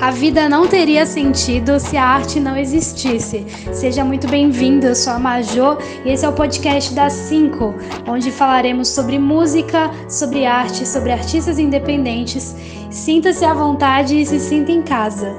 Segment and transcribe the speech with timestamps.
[0.00, 3.46] A vida não teria sentido se a arte não existisse.
[3.72, 7.74] Seja muito bem-vindo, eu sou a Majô e esse é o podcast das 5,
[8.06, 12.54] onde falaremos sobre música, sobre arte, sobre artistas independentes.
[12.90, 15.32] Sinta-se à vontade e se sinta em casa.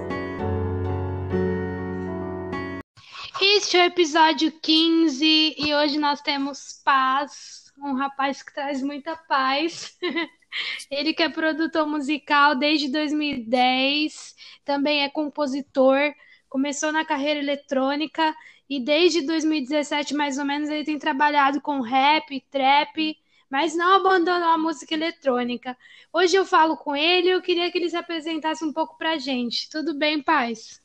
[3.41, 9.15] Este é o episódio 15 e hoje nós temos Paz, um rapaz que traz muita
[9.15, 9.97] paz.
[10.89, 16.13] Ele que é produtor musical desde 2010, também é compositor,
[16.49, 18.35] começou na carreira eletrônica
[18.69, 23.17] e desde 2017, mais ou menos, ele tem trabalhado com rap, trap,
[23.49, 25.77] mas não abandonou a música eletrônica.
[26.11, 29.17] Hoje eu falo com ele e eu queria que ele se apresentasse um pouco pra
[29.17, 29.69] gente.
[29.69, 30.81] Tudo bem, Paz?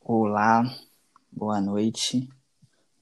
[0.00, 0.64] Olá,
[1.30, 2.26] boa noite.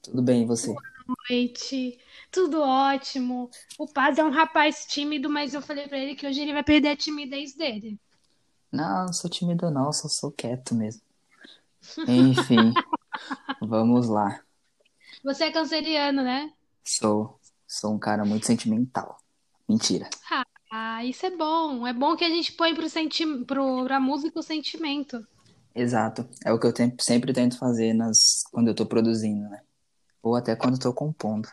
[0.03, 0.73] Tudo bem, e você?
[0.73, 0.83] Boa
[1.31, 1.99] noite.
[2.37, 3.49] Tudo ótimo.
[3.79, 6.63] O Paz é um rapaz tímido, mas eu falei para ele que hoje ele vai
[6.63, 7.99] perder a timidez dele.
[8.71, 11.01] Não, não sou tímido não, só sou quieto mesmo.
[12.07, 12.75] Enfim,
[13.59, 14.39] vamos lá.
[15.25, 16.53] Você é canceriano, né?
[16.85, 17.41] Sou.
[17.67, 19.17] Sou um cara muito sentimental.
[19.67, 20.07] Mentira.
[20.71, 21.87] Ah, isso é bom.
[21.87, 25.27] É bom que a gente põe pro senti pro, pra música o sentimento.
[25.75, 26.29] Exato.
[26.45, 28.43] É o que eu sempre tento fazer nas...
[28.53, 29.63] quando eu tô produzindo, né?
[30.23, 31.49] Ou até quando eu tô compondo.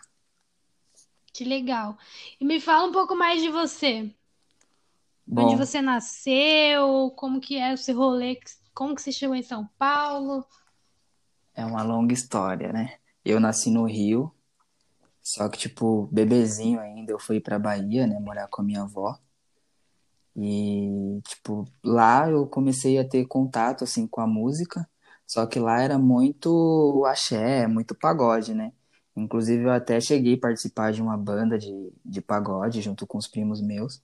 [1.34, 1.98] Que legal.
[2.40, 4.14] E me fala um pouco mais de você.
[5.26, 8.40] Bom, Onde você nasceu, como que é o seu rolê,
[8.74, 10.46] como que você chegou em São Paulo?
[11.56, 12.98] é uma longa história, né?
[13.24, 14.34] Eu nasci no Rio,
[15.22, 18.20] só que, tipo, bebezinho ainda, eu fui pra Bahia, né?
[18.20, 19.18] Morar com a minha avó.
[20.36, 24.90] E, tipo, lá eu comecei a ter contato, assim, com a música.
[25.28, 28.74] Só que lá era muito axé, muito pagode, né?
[29.16, 33.28] Inclusive, eu até cheguei a participar de uma banda de, de pagode junto com os
[33.28, 34.02] primos meus.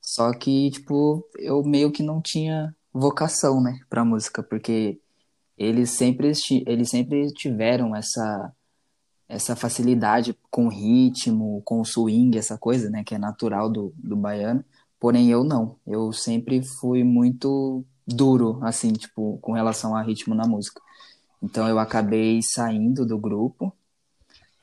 [0.00, 4.98] Só que, tipo, eu meio que não tinha vocação, né, pra música, porque
[5.56, 6.32] eles sempre,
[6.66, 8.52] eles sempre tiveram essa,
[9.28, 14.64] essa facilidade com ritmo, com swing, essa coisa, né, que é natural do, do baiano.
[14.98, 15.76] Porém, eu não.
[15.86, 20.80] Eu sempre fui muito duro, assim, tipo, com relação a ritmo na música.
[21.42, 23.72] Então, eu acabei saindo do grupo.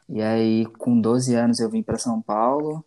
[0.09, 2.83] E aí, com 12 anos, eu vim para São Paulo.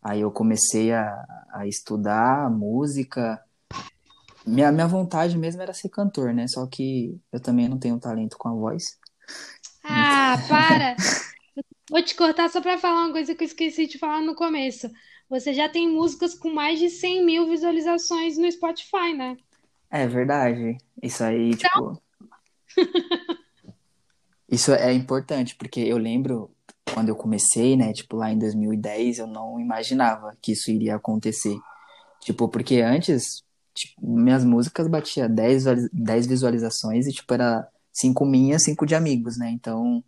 [0.00, 3.42] Aí eu comecei a, a estudar música.
[4.46, 6.46] Minha, minha vontade mesmo era ser cantor, né?
[6.46, 8.98] Só que eu também não tenho talento com a voz.
[9.82, 10.96] Ah, para!
[11.90, 14.88] Vou te cortar só para falar uma coisa que eu esqueci de falar no começo.
[15.28, 19.36] Você já tem músicas com mais de 100 mil visualizações no Spotify, né?
[19.90, 20.76] É verdade.
[21.02, 22.00] Isso aí, tipo.
[24.48, 26.50] Isso é importante, porque eu lembro
[26.92, 27.92] quando eu comecei, né?
[27.92, 31.56] Tipo, lá em 2010, eu não imaginava que isso iria acontecer.
[32.20, 33.44] Tipo, porque antes,
[33.74, 38.94] tipo, minhas músicas batia 10, visualiza- 10 visualizações e, tipo, era cinco minhas, cinco de
[38.94, 39.50] amigos, né?
[39.50, 40.04] Então,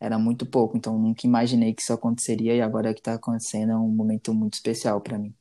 [0.00, 0.76] era muito pouco.
[0.76, 4.54] Então, nunca imaginei que isso aconteceria e agora que tá acontecendo é um momento muito
[4.54, 5.34] especial pra mim.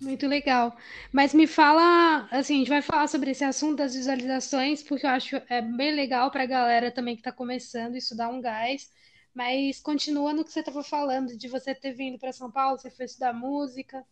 [0.00, 0.76] Muito legal.
[1.12, 5.10] Mas me fala, assim, a gente vai falar sobre esse assunto das visualizações, porque eu
[5.10, 8.90] acho é bem legal para a galera também que está começando, isso dá um gás.
[9.34, 12.90] Mas continua no que você estava falando, de você ter vindo para São Paulo, você
[12.90, 14.04] foi estudar música.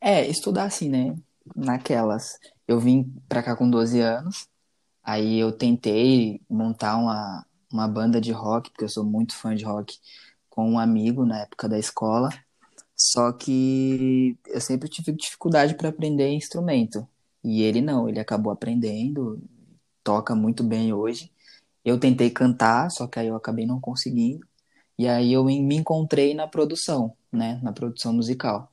[0.00, 1.14] É, estudar assim, né?
[1.54, 2.38] Naquelas.
[2.66, 4.46] Eu vim pra cá com 12 anos,
[5.02, 9.64] aí eu tentei montar uma, uma banda de rock, porque eu sou muito fã de
[9.64, 9.98] rock,
[10.50, 12.30] com um amigo na época da escola.
[13.04, 17.06] Só que eu sempre tive dificuldade para aprender instrumento.
[17.42, 19.42] E ele não, ele acabou aprendendo,
[20.04, 21.32] toca muito bem hoje.
[21.84, 24.46] Eu tentei cantar, só que aí eu acabei não conseguindo.
[24.96, 27.58] E aí eu me encontrei na produção, né?
[27.62, 28.70] Na produção musical.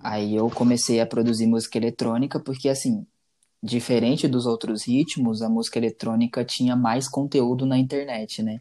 [0.00, 3.06] Aí eu comecei a produzir música eletrônica, porque assim,
[3.62, 8.58] diferente dos outros ritmos, a música eletrônica tinha mais conteúdo na internet, né?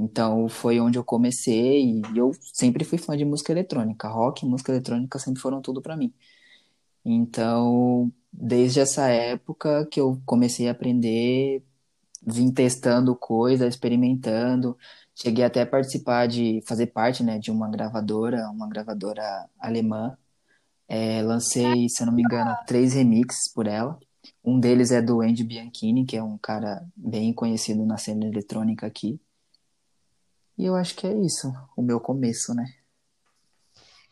[0.00, 4.08] Então foi onde eu comecei e eu sempre fui fã de música eletrônica.
[4.08, 6.12] Rock e música eletrônica sempre foram tudo pra mim.
[7.04, 11.62] Então, desde essa época que eu comecei a aprender,
[12.26, 14.76] vim testando coisas, experimentando.
[15.14, 19.22] Cheguei até a participar de fazer parte, né, de uma gravadora, uma gravadora
[19.58, 20.16] alemã.
[20.88, 23.98] É, lancei, se eu não me engano, três remixes por ela.
[24.44, 28.86] Um deles é do Andy Bianchini, que é um cara bem conhecido na cena eletrônica
[28.86, 29.20] aqui.
[30.60, 32.66] E eu acho que é isso, o meu começo, né?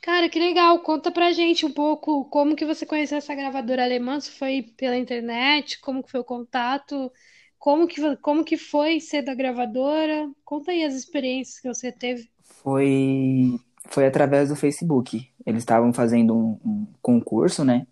[0.00, 0.78] Cara, que legal.
[0.78, 4.96] Conta pra gente um pouco como que você conheceu essa gravadora alemã, se foi pela
[4.96, 7.12] internet, como que foi o contato,
[7.58, 10.26] como que, como que foi ser da gravadora.
[10.42, 12.30] Conta aí as experiências que você teve.
[12.62, 13.60] Foi,
[13.90, 15.30] foi através do Facebook.
[15.44, 17.86] Eles estavam fazendo um, um concurso, né?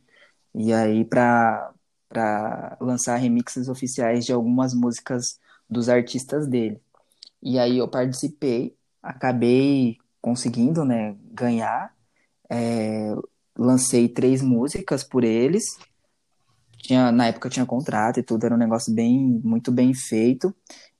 [0.55, 1.75] E aí, pra,
[2.08, 5.38] para lançar remixes oficiais de algumas músicas
[5.69, 6.81] dos artistas dele.
[7.48, 11.94] E aí eu participei, acabei conseguindo, né, ganhar.
[12.50, 13.14] É,
[13.56, 15.62] lancei três músicas por eles.
[16.78, 20.52] Tinha, na época tinha contrato e tudo, era um negócio bem, muito bem feito.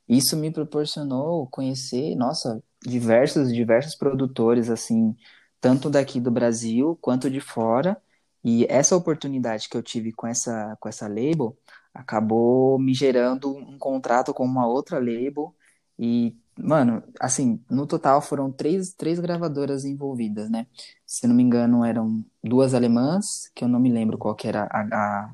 [0.08, 5.16] Isso me proporcionou conhecer, nossa, diversos, diversos produtores, assim,
[5.60, 8.00] tanto daqui do Brasil quanto de fora.
[8.44, 11.58] E essa oportunidade que eu tive com essa, com essa label
[11.93, 15.52] acabou me gerando um contrato com uma outra label.
[15.98, 20.66] E, mano, assim, no total foram três, três gravadoras envolvidas, né?
[21.06, 24.64] Se não me engano, eram duas alemãs, que eu não me lembro qual que era
[24.70, 25.31] a,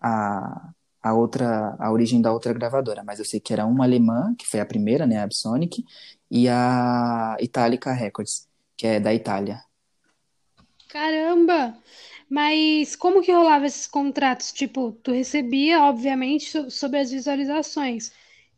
[0.00, 0.72] a,
[1.02, 4.46] a, outra, a origem da outra gravadora, mas eu sei que era uma alemã, que
[4.46, 5.84] foi a primeira, né, a Absonic,
[6.30, 9.62] e a Italica Records, que é da Itália.
[10.88, 11.76] Caramba!
[12.30, 14.52] Mas como que rolava esses contratos?
[14.52, 18.12] Tipo, tu recebia, obviamente, so- sobre as visualizações.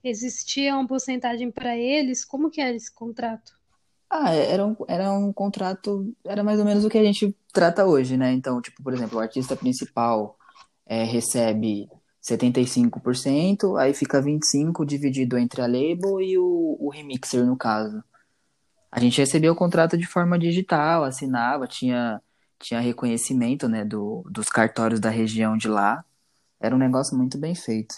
[0.04, 2.24] Existia uma porcentagem para eles?
[2.24, 3.58] Como que era esse contrato?
[4.10, 7.36] Ah, é- era um, era um contrato, era mais ou menos o que a gente
[7.52, 8.32] trata hoje, né?
[8.32, 10.38] Então, tipo, por exemplo, o artista principal
[10.86, 11.88] é, recebe
[12.20, 18.02] 75%, aí fica 25% dividido entre a label e o, o remixer, no caso.
[18.92, 22.22] A gente recebia o contrato de forma digital, assinava, tinha,
[22.60, 26.04] tinha reconhecimento, né, do, dos cartórios da região de lá.
[26.60, 27.96] Era um negócio muito bem feito.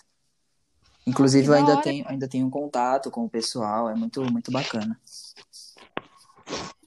[1.06, 1.82] Inclusive, eu da ainda hora.
[1.82, 4.98] tenho, ainda tenho um contato com o pessoal, é muito, muito bacana.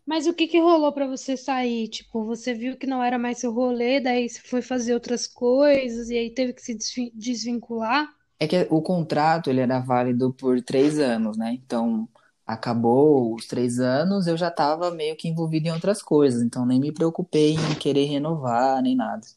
[0.05, 1.87] Mas o que que rolou para você sair?
[1.87, 6.09] Tipo, você viu que não era mais seu rolê, daí você foi fazer outras coisas
[6.09, 8.09] e aí teve que se desvin- desvincular?
[8.39, 11.53] É que o contrato, ele era válido por três anos, né?
[11.53, 12.07] Então,
[12.45, 16.79] acabou os três anos, eu já estava meio que envolvido em outras coisas, então nem
[16.79, 19.27] me preocupei em querer renovar, nem nada.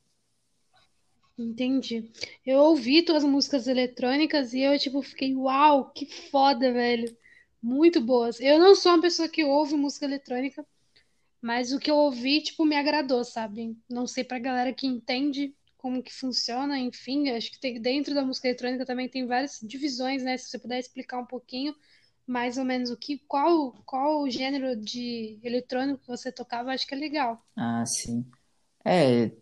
[1.38, 2.10] Entendi.
[2.44, 7.16] Eu ouvi tuas músicas eletrônicas e eu, tipo, fiquei, uau, que foda, velho.
[7.62, 8.40] Muito boas.
[8.40, 10.66] Eu não sou uma pessoa que ouve música eletrônica,
[11.40, 13.76] mas o que eu ouvi, tipo, me agradou, sabe?
[13.88, 18.24] Não sei pra galera que entende como que funciona, enfim, acho que tem, dentro da
[18.24, 20.36] música eletrônica também tem várias divisões, né?
[20.36, 21.74] Se você puder explicar um pouquinho,
[22.24, 26.86] mais ou menos o que, qual, qual o gênero de eletrônico que você tocava, acho
[26.86, 27.44] que é legal.
[27.56, 28.24] Ah, sim.
[28.84, 29.32] É,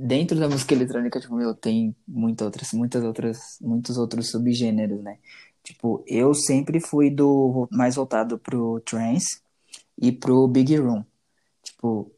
[0.00, 5.18] dentro da música eletrônica, tipo, meu, tem muitas outras, muitas outras, muitos outros subgêneros, né?
[5.62, 9.40] Tipo, eu sempre fui do mais voltado pro trance
[10.00, 11.04] e pro big room.
[11.62, 12.10] Tipo,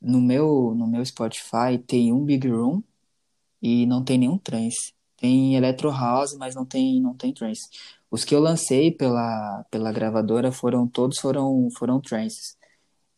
[0.00, 2.82] no meu, no meu Spotify tem um big room
[3.62, 4.92] e não tem nenhum trance.
[5.16, 7.62] Tem electro house, mas não tem, não tem trance.
[8.10, 12.56] Os que eu lancei pela, pela gravadora foram todos foram foram trances.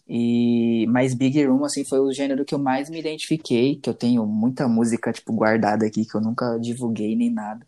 [0.06, 3.94] E mais Big Room assim foi o gênero que eu mais me identifiquei, que eu
[3.94, 7.66] tenho muita música tipo guardada aqui que eu nunca divulguei nem nada.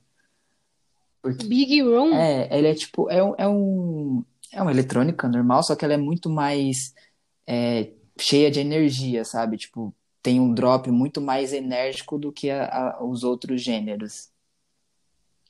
[1.23, 2.13] Porque Big Room?
[2.15, 5.95] é, ele é tipo é um, é um é uma eletrônica normal, só que ela
[5.95, 6.95] é muito mais
[7.47, 9.57] é, cheia de energia, sabe?
[9.57, 12.67] Tipo, tem um drop muito mais enérgico do que a-
[12.99, 14.31] a- os outros gêneros.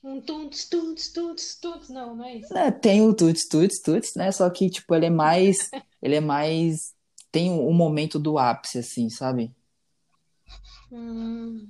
[0.03, 1.89] Um tuntos, tuntos, tuntos, tuntos.
[1.89, 2.55] Não, não é isso.
[2.55, 4.31] É, tem o tuts, tuts, tuts, né?
[4.31, 5.69] Só que, tipo, ele é mais.
[5.99, 6.95] Ele é mais.
[7.31, 9.51] Tem um, um momento do ápice, assim, sabe?
[10.91, 11.67] Hum,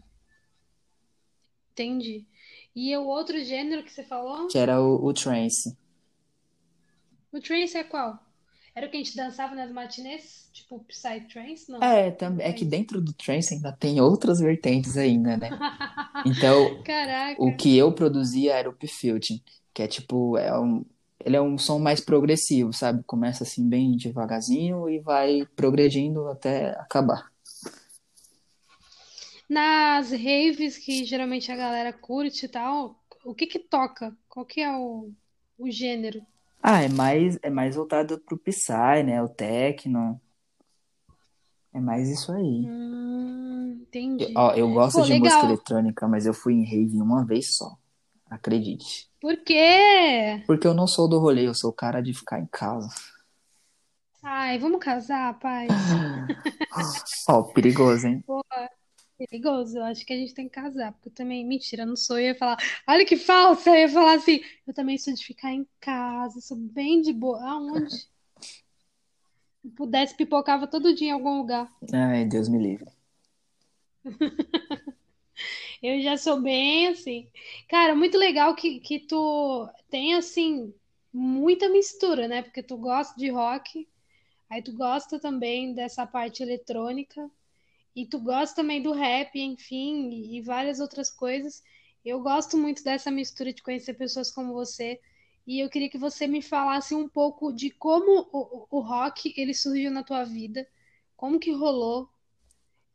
[1.72, 2.28] entendi.
[2.76, 4.48] E o outro gênero que você falou?
[4.50, 5.78] Que era o, o trance.
[7.32, 8.20] O trance é qual?
[8.78, 10.48] Era o que a gente dançava nas matinês?
[10.54, 11.68] Tipo Psytrance?
[11.68, 11.82] Não.
[11.82, 15.50] É, é que dentro do trance ainda tem outras vertentes ainda, né?
[16.26, 17.56] Então, o Caraca.
[17.58, 19.42] que eu produzia era o P-Filtering,
[19.74, 20.84] que é tipo, é um,
[21.24, 23.04] ele é um som mais progressivo, sabe?
[23.04, 27.32] Começa assim bem devagarzinho e vai progredindo até acabar.
[29.50, 34.16] Nas raves que geralmente a galera curte e tal, o que que toca?
[34.28, 35.12] Qual que é o,
[35.58, 36.24] o gênero?
[36.70, 39.24] Ah, é mais, é mais voltado pro Psy, né?
[39.24, 40.20] O techno.
[41.74, 42.66] É mais isso aí.
[42.66, 44.34] Hum, Eu- entendi.
[44.36, 45.54] Ó, eu gosto Pô, de música legal.
[45.54, 47.78] eletrônica, mas eu fui em rave uma vez só.
[48.30, 49.10] Acredite.
[49.22, 50.44] Por quê?
[50.46, 52.90] Porque eu não sou do rolê, eu sou o cara de ficar em casa.
[54.22, 55.72] Ai, vamos casar, paz.
[57.30, 58.24] Ó, perigoso, hein?
[58.26, 58.44] Pô,
[59.18, 59.78] perigoso.
[59.78, 62.20] Eu acho que a gente tem que casar, porque eu também, mentira, não sou.
[62.20, 62.58] Eu ia falar,
[62.88, 63.72] olha que falsa.
[63.72, 67.42] Eu ia falar assim, eu também sou de ficar em casa, sou bem de boa.
[67.42, 68.08] Aonde?
[69.62, 71.72] Se pudesse, pipocava todo dia em algum lugar.
[71.94, 72.90] Ai, Deus me livre.
[75.82, 77.30] Eu já sou bem assim.
[77.70, 80.74] Cara, muito legal que, que tu tem, assim,
[81.14, 82.42] muita mistura, né?
[82.42, 83.88] Porque tu gosta de rock,
[84.50, 87.30] aí tu gosta também dessa parte eletrônica.
[87.98, 91.64] E tu gosta também do rap, enfim, e várias outras coisas.
[92.06, 95.00] Eu gosto muito dessa mistura de conhecer pessoas como você.
[95.48, 99.52] E eu queria que você me falasse um pouco de como o, o rock ele
[99.52, 100.68] surgiu na tua vida,
[101.16, 102.08] como que rolou.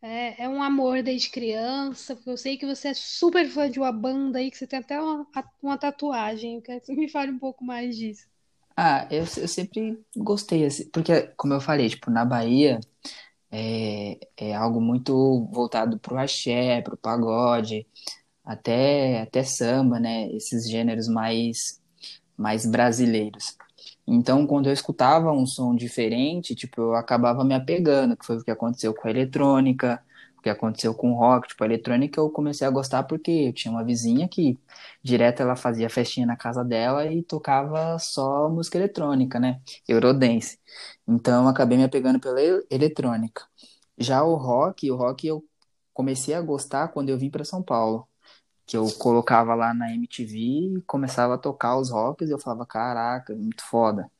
[0.01, 3.81] É, é um amor desde criança, porque eu sei que você é super fã de
[3.81, 5.27] uma banda aí, que você tem até uma,
[5.61, 6.55] uma tatuagem.
[6.57, 8.29] Eu quero que você me fale um pouco mais disso.
[8.77, 12.79] Ah, eu, eu sempre gostei, assim, porque, como eu falei, tipo, na Bahia
[13.53, 17.87] é, é algo muito voltado pro axé, pro pagode,
[18.45, 20.31] até, até samba, né?
[20.33, 21.81] Esses gêneros mais,
[22.37, 23.57] mais brasileiros.
[24.07, 28.45] Então, quando eu escutava um som diferente, tipo, eu acabava me apegando, que foi o
[28.45, 30.12] que aconteceu com a eletrônica, o
[30.43, 33.73] que aconteceu com o rock, tipo, a eletrônica eu comecei a gostar porque eu tinha
[33.73, 34.59] uma vizinha que
[35.03, 39.61] direto ela fazia festinha na casa dela e tocava só música eletrônica, né?
[39.89, 40.59] Eurodance.
[41.07, 43.47] Então, eu acabei me apegando pela eletrônica.
[43.99, 45.45] Já o rock, o rock eu
[45.95, 48.09] comecei a gostar quando eu vim para São Paulo
[48.67, 50.39] que eu colocava lá na MTV
[50.79, 54.11] e começava a tocar os rocks e eu falava, caraca, muito foda.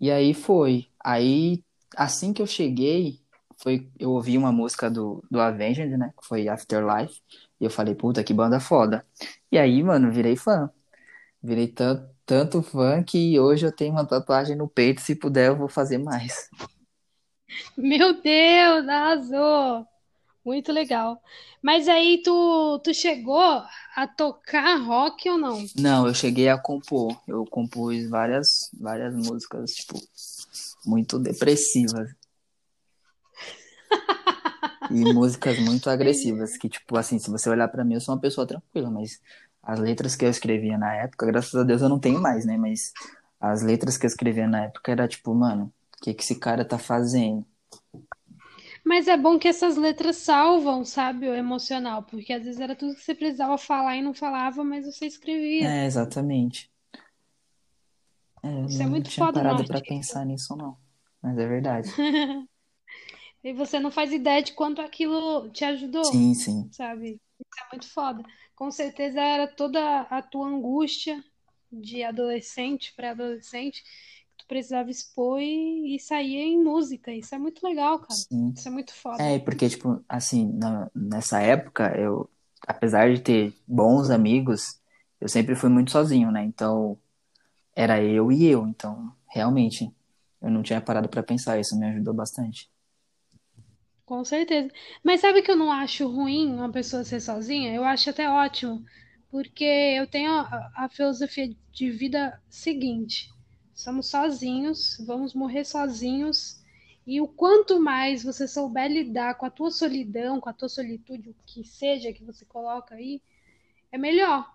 [0.00, 0.88] E aí foi.
[1.04, 1.64] Aí,
[1.96, 3.20] assim que eu cheguei,
[3.58, 6.12] foi, eu ouvi uma música do, do Avenged, né?
[6.20, 7.20] Que foi Afterlife.
[7.60, 9.04] E eu falei, puta, que banda foda.
[9.50, 10.70] E aí, mano, virei fã.
[11.42, 15.00] Virei tanto, tanto fã que hoje eu tenho uma tatuagem no peito.
[15.00, 16.48] Se puder, eu vou fazer mais.
[17.76, 19.86] Meu Deus, arrasou!
[20.44, 21.20] Muito legal.
[21.60, 23.62] Mas aí tu, tu chegou
[23.96, 25.66] a tocar rock ou não?
[25.76, 27.20] Não, eu cheguei a compor.
[27.26, 30.00] Eu compus várias, várias músicas, tipo,
[30.86, 32.17] muito depressivas.
[34.90, 38.20] E músicas muito agressivas, que, tipo, assim, se você olhar para mim, eu sou uma
[38.20, 39.20] pessoa tranquila, mas
[39.62, 42.56] as letras que eu escrevia na época, graças a Deus eu não tenho mais, né?
[42.56, 42.92] Mas
[43.40, 46.64] as letras que eu escrevia na época era tipo, mano, o que que esse cara
[46.64, 47.44] tá fazendo?
[48.84, 52.94] Mas é bom que essas letras salvam, sabe, o emocional, porque às vezes era tudo
[52.94, 55.68] que você precisava falar e não falava, mas você escrevia.
[55.68, 56.70] É, exatamente.
[58.42, 60.76] É, Isso é não muito tinha foda no parado pra pensar nisso, não.
[61.22, 61.90] Mas é verdade.
[63.44, 66.70] E você não faz ideia de quanto aquilo te ajudou, Sim, sim.
[66.70, 67.20] sabe?
[67.38, 68.22] Isso é muito foda.
[68.54, 71.22] Com certeza era toda a tua angústia
[71.72, 77.12] de adolescente, pré-adolescente, que tu precisava expor e, e saía em música.
[77.12, 78.20] Isso é muito legal, cara.
[78.20, 78.54] Sim.
[78.56, 79.18] Isso é muito foda.
[79.18, 82.30] É, porque, tipo, assim, na- nessa época, eu,
[82.66, 84.80] apesar de ter bons amigos,
[85.20, 86.44] eu sempre fui muito sozinho, né?
[86.44, 86.98] Então,
[87.76, 88.66] era eu e eu.
[88.68, 89.92] Então, realmente,
[90.42, 91.58] eu não tinha parado pra pensar.
[91.60, 92.70] Isso me ajudou bastante.
[94.08, 94.70] Com certeza.
[95.04, 97.74] Mas sabe que eu não acho ruim uma pessoa ser sozinha?
[97.74, 98.82] Eu acho até ótimo,
[99.30, 103.28] porque eu tenho a, a filosofia de vida seguinte:
[103.74, 106.62] somos sozinhos, vamos morrer sozinhos,
[107.06, 111.28] e o quanto mais você souber lidar com a tua solidão, com a tua solitude,
[111.28, 113.20] o que seja que você coloca aí,
[113.92, 114.50] é melhor.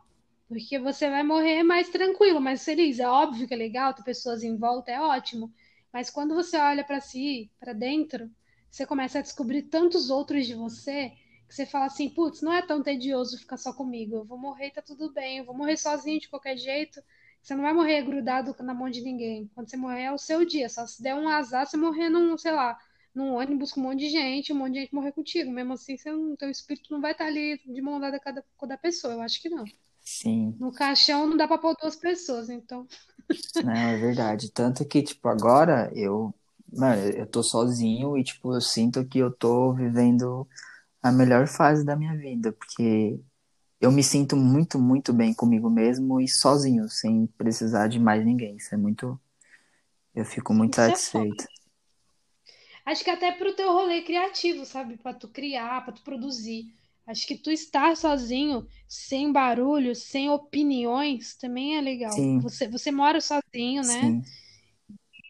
[0.47, 2.99] Porque você vai morrer mais tranquilo, mais feliz.
[2.99, 5.53] É óbvio que é legal ter pessoas em volta, é ótimo.
[5.91, 8.29] Mas quando você olha para si, para dentro,
[8.73, 11.11] você começa a descobrir tantos outros de você
[11.47, 14.17] que você fala assim, putz, não é tão tedioso ficar só comigo.
[14.17, 15.39] Eu vou morrer tá tudo bem.
[15.39, 17.01] Eu vou morrer sozinho de qualquer jeito.
[17.41, 19.49] Você não vai morrer grudado na mão de ninguém.
[19.55, 20.69] Quando você morrer é o seu dia.
[20.69, 22.77] Só se der um azar, você morrer num, sei lá,
[23.15, 25.51] num ônibus com um monte de gente, um monte de gente morrer contigo.
[25.51, 28.31] Mesmo assim, você não, teu espírito não vai estar ali de mão dada com a
[28.33, 29.13] da- com a da pessoa.
[29.13, 29.65] Eu acho que não.
[30.03, 32.87] Sim, No caixão não dá pra pôr duas pessoas, então.
[33.59, 34.51] não, é verdade.
[34.51, 36.33] Tanto que, tipo, agora eu,
[36.77, 40.47] mano, eu tô sozinho e, tipo, eu sinto que eu tô vivendo
[41.03, 43.19] a melhor fase da minha vida, porque
[43.81, 48.57] eu me sinto muito, muito bem comigo mesmo e sozinho, sem precisar de mais ninguém.
[48.57, 49.19] Isso é muito,
[50.15, 51.45] eu fico muito Isso é satisfeito.
[52.85, 54.97] Acho que até pro teu rolê criativo, sabe?
[54.97, 56.73] Pra tu criar, pra tu produzir.
[57.05, 62.29] Acho que tu estar sozinho, sem barulho, sem opiniões, também é legal.
[62.29, 64.13] Sim, Você, você mora sozinho, né?
[64.13, 64.23] sim.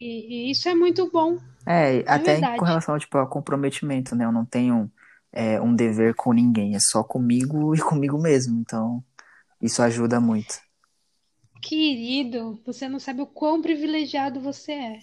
[0.00, 2.64] E, e isso é muito bom, É, de até com verdade.
[2.64, 4.24] relação, tipo, ao comprometimento, né?
[4.24, 4.90] Eu não tenho
[5.32, 8.60] é, um dever com ninguém, é só comigo e comigo mesmo.
[8.60, 9.02] Então,
[9.60, 10.56] isso ajuda muito.
[11.60, 14.98] Querido, você não sabe o quão privilegiado você é.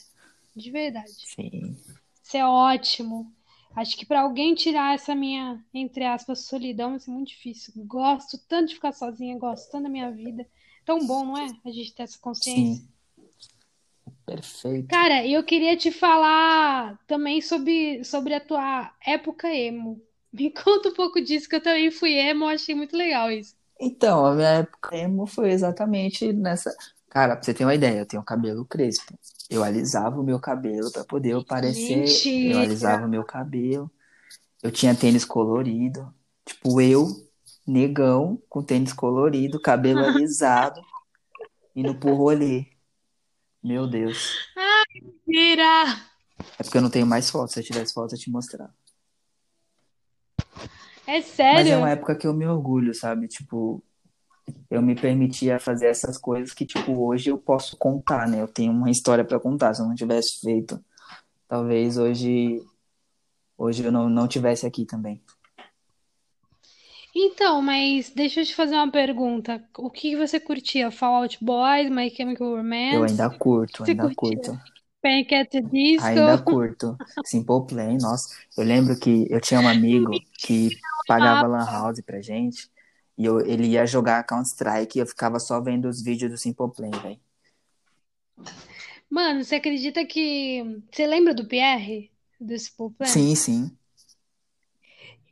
[0.56, 1.30] De verdade.
[1.30, 1.78] Sim,
[2.24, 3.34] Isso é ótimo.
[3.76, 7.74] Acho que para alguém tirar essa minha, entre aspas, solidão vai ser muito difícil.
[7.86, 10.48] Gosto tanto de ficar sozinha, gosto tanto da minha vida.
[10.86, 11.58] Tão bom, não é?
[11.66, 12.82] A gente ter essa consciência.
[12.82, 12.91] sim,
[14.36, 14.88] perfeito.
[14.88, 20.02] Cara, eu queria te falar também sobre, sobre a tua época emo.
[20.32, 23.56] Me conta um pouco disso, que eu também fui emo, achei muito legal isso.
[23.80, 26.74] Então, a minha época emo foi exatamente nessa.
[27.10, 29.18] Cara, pra você ter uma ideia, eu tenho cabelo crespo.
[29.50, 32.22] Eu alisava o meu cabelo pra poder eu parecer.
[32.46, 32.60] Eu Mentira!
[32.60, 33.92] alisava o meu cabelo.
[34.64, 36.14] Eu tinha tênis colorido.
[36.46, 37.08] Tipo, eu,
[37.68, 40.82] negão, com tênis colorido, cabelo alisado,
[41.76, 42.68] indo pro rolê.
[43.64, 44.38] Meu Deus.
[44.94, 46.12] Mentira!
[46.58, 47.54] É porque eu não tenho mais fotos.
[47.54, 48.74] Se eu tivesse fotos, eu te mostrar.
[51.08, 51.88] É Mas é uma sério?
[51.88, 53.28] época que eu me orgulho, sabe?
[53.28, 53.84] Tipo,
[54.70, 58.42] eu me permitia fazer essas coisas que, tipo, hoje eu posso contar, né?
[58.42, 59.74] Eu tenho uma história pra contar.
[59.74, 60.84] Se eu não tivesse feito,
[61.48, 62.62] talvez hoje,
[63.58, 65.22] hoje eu não, não tivesse aqui também.
[67.14, 69.64] Então, mas deixa eu te fazer uma pergunta.
[69.78, 70.90] O que você curtia?
[70.92, 73.14] Fall Out Boys, My Chemical Eu Romance?
[73.14, 74.42] ainda O curto, você ainda curtia?
[74.42, 74.60] curto.
[75.02, 75.36] Panic!
[75.36, 76.06] at the Disco?
[76.06, 76.98] Ainda curto.
[77.26, 78.36] Simple Plan, nossa.
[78.58, 80.70] Eu lembro que eu tinha um amigo que
[81.08, 82.70] pagava Lan House pra gente.
[83.18, 86.72] E eu, ele ia jogar Counter-Strike e eu ficava só vendo os vídeos do Simple
[86.72, 87.20] Plan, velho.
[89.10, 90.64] Mano, você acredita que.
[90.92, 92.12] Você lembra do Pierre?
[92.40, 93.08] Do Simple Plan?
[93.08, 93.78] Sim, sim.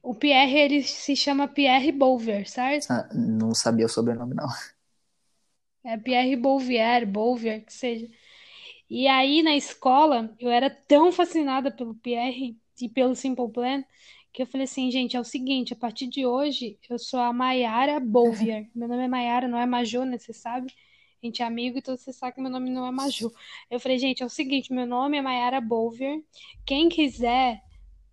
[0.03, 2.89] O Pierre, ele se chama Pierre Bolver, certo?
[2.89, 4.47] Ah, Não sabia o sobrenome, não.
[5.83, 8.09] É Pierre Bouvier, Bolver, que seja.
[8.89, 13.83] E aí, na escola, eu era tão fascinada pelo Pierre e pelo Simple Plan
[14.33, 17.33] que eu falei assim, gente, é o seguinte, a partir de hoje eu sou a
[17.33, 18.69] Maiara Bolvier.
[18.75, 20.17] Meu nome é Maiara, não é Majô, né?
[20.19, 20.73] Você sabe?
[21.23, 23.33] A gente é amigo, então você sabe que meu nome não é Majô.
[23.71, 26.21] Eu falei, gente, é o seguinte, meu nome é Maiara Bolvier.
[26.65, 27.61] Quem quiser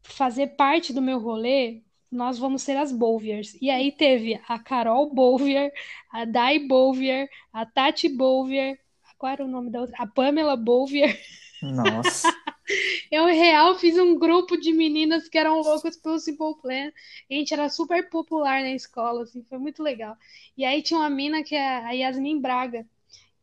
[0.09, 3.57] fazer parte do meu rolê, nós vamos ser as Bolviers.
[3.61, 5.73] E aí teve a Carol Bolvier,
[6.11, 8.79] a Dai Bolvier, a Tati Bolvier,
[9.19, 9.97] qual era o nome da outra?
[9.99, 11.19] A Pamela Bolvier.
[11.63, 12.29] Nossa.
[13.11, 16.91] Eu, real, fiz um grupo de meninas que eram loucas pelo Simple Plan.
[17.31, 20.17] A gente era super popular na escola, assim, foi muito legal.
[20.57, 22.85] E aí tinha uma mina que é a Yasmin Braga,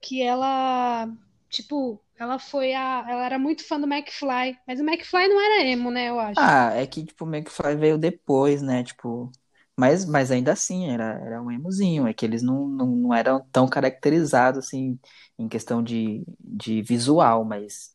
[0.02, 1.10] que ela,
[1.50, 3.06] tipo, ela foi a.
[3.08, 6.40] Ela era muito fã do McFly, mas o McFly não era emo, né, eu acho.
[6.40, 8.84] Ah, é que, tipo, o McFly veio depois, né?
[8.84, 9.32] Tipo,
[9.78, 12.08] mas, mas ainda assim, era, era um emozinho.
[12.08, 15.00] É que eles não, não, não eram tão caracterizados, assim,
[15.38, 17.92] em questão de, de visual, mas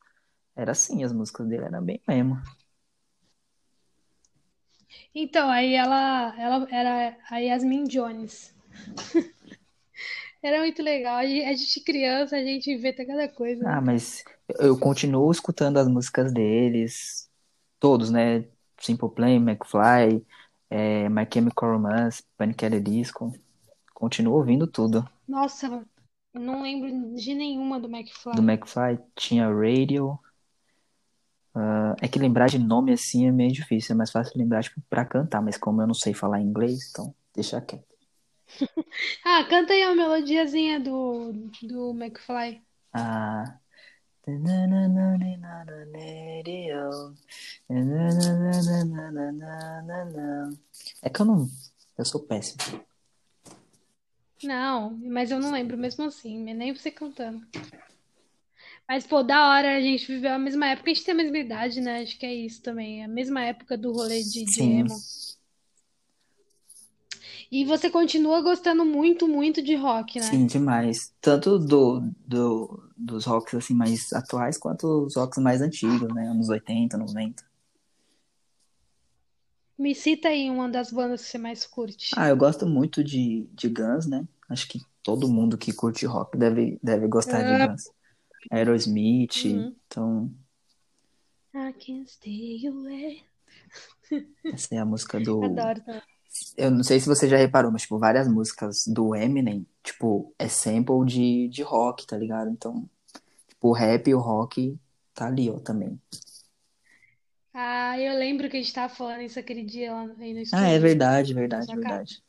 [0.56, 2.36] era assim, as músicas dele eram bem emo.
[5.14, 8.54] Então, aí ela, ela era a Yasmin Jones.
[10.42, 11.16] Era muito legal.
[11.16, 13.86] A gente, a gente criança, a gente inventa cada coisa, Ah, né?
[13.86, 14.24] mas
[14.60, 17.28] eu continuo escutando as músicas deles,
[17.80, 18.44] todos, né?
[18.80, 20.24] Simple Plan, McFly,
[20.70, 22.64] é, My Chemical Romance, Panic!
[22.64, 23.32] at the Disco.
[23.92, 25.08] Continuo ouvindo tudo.
[25.26, 25.84] Nossa,
[26.32, 28.38] não lembro de nenhuma do Do McFly.
[28.40, 30.18] McFly tinha Radio.
[31.52, 34.80] Ah, É que lembrar de nome assim é meio difícil, é mais fácil lembrar, tipo,
[34.88, 37.97] pra cantar, mas como eu não sei falar inglês, então deixa quieto.
[39.24, 41.32] Ah, canta aí a melodiazinha do,
[41.62, 42.62] do McFly.
[42.92, 43.58] Ah.
[51.02, 51.48] É que eu não.
[51.96, 52.58] Eu sou péssimo.
[54.42, 57.46] Não, mas eu não lembro mesmo assim, nem você cantando.
[58.86, 61.38] Mas, pô, da hora a gente viveu a mesma época, a gente tem a mesma
[61.38, 62.02] idade, né?
[62.02, 63.04] Acho que é isso também.
[63.04, 64.94] A mesma época do rolê de, de emo.
[67.50, 70.26] E você continua gostando muito, muito de rock, né?
[70.26, 71.14] sim, demais.
[71.20, 76.28] Tanto do, do, dos rocks assim mais atuais quanto os rocks mais antigos, né?
[76.28, 77.42] Anos 80, 90.
[79.78, 82.10] Me cita aí uma das bandas que você mais curte.
[82.16, 84.26] Ah, eu gosto muito de, de Guns, né?
[84.48, 87.90] Acho que todo mundo que curte rock deve, deve gostar de Ah, Guns.
[88.50, 89.74] Aerosmith, uhum.
[89.86, 90.30] então
[91.54, 93.22] I can't stay away.
[94.52, 95.42] essa é a música do.
[95.44, 96.17] Adoro também.
[96.56, 100.48] Eu não sei se você já reparou, mas tipo, várias músicas do Eminem, tipo, é
[100.48, 102.50] sample de, de rock, tá ligado?
[102.50, 102.88] Então,
[103.46, 104.78] tipo, o rap e o rock
[105.14, 106.00] tá ali, ó, também.
[107.52, 110.14] Ah, eu lembro que a gente tava falando isso aquele dia lá no
[110.52, 112.22] Ah, é verdade, verdade, verdade.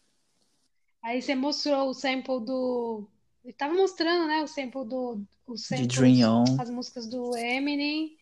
[1.02, 3.08] Aí você mostrou o sample do.
[3.44, 4.42] Ele tava mostrando, né?
[4.42, 5.22] O sample do.
[5.46, 6.60] Os De samples, Dream On.
[6.60, 8.18] as músicas do Eminem.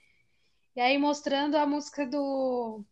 [0.76, 2.84] E aí mostrando a música do.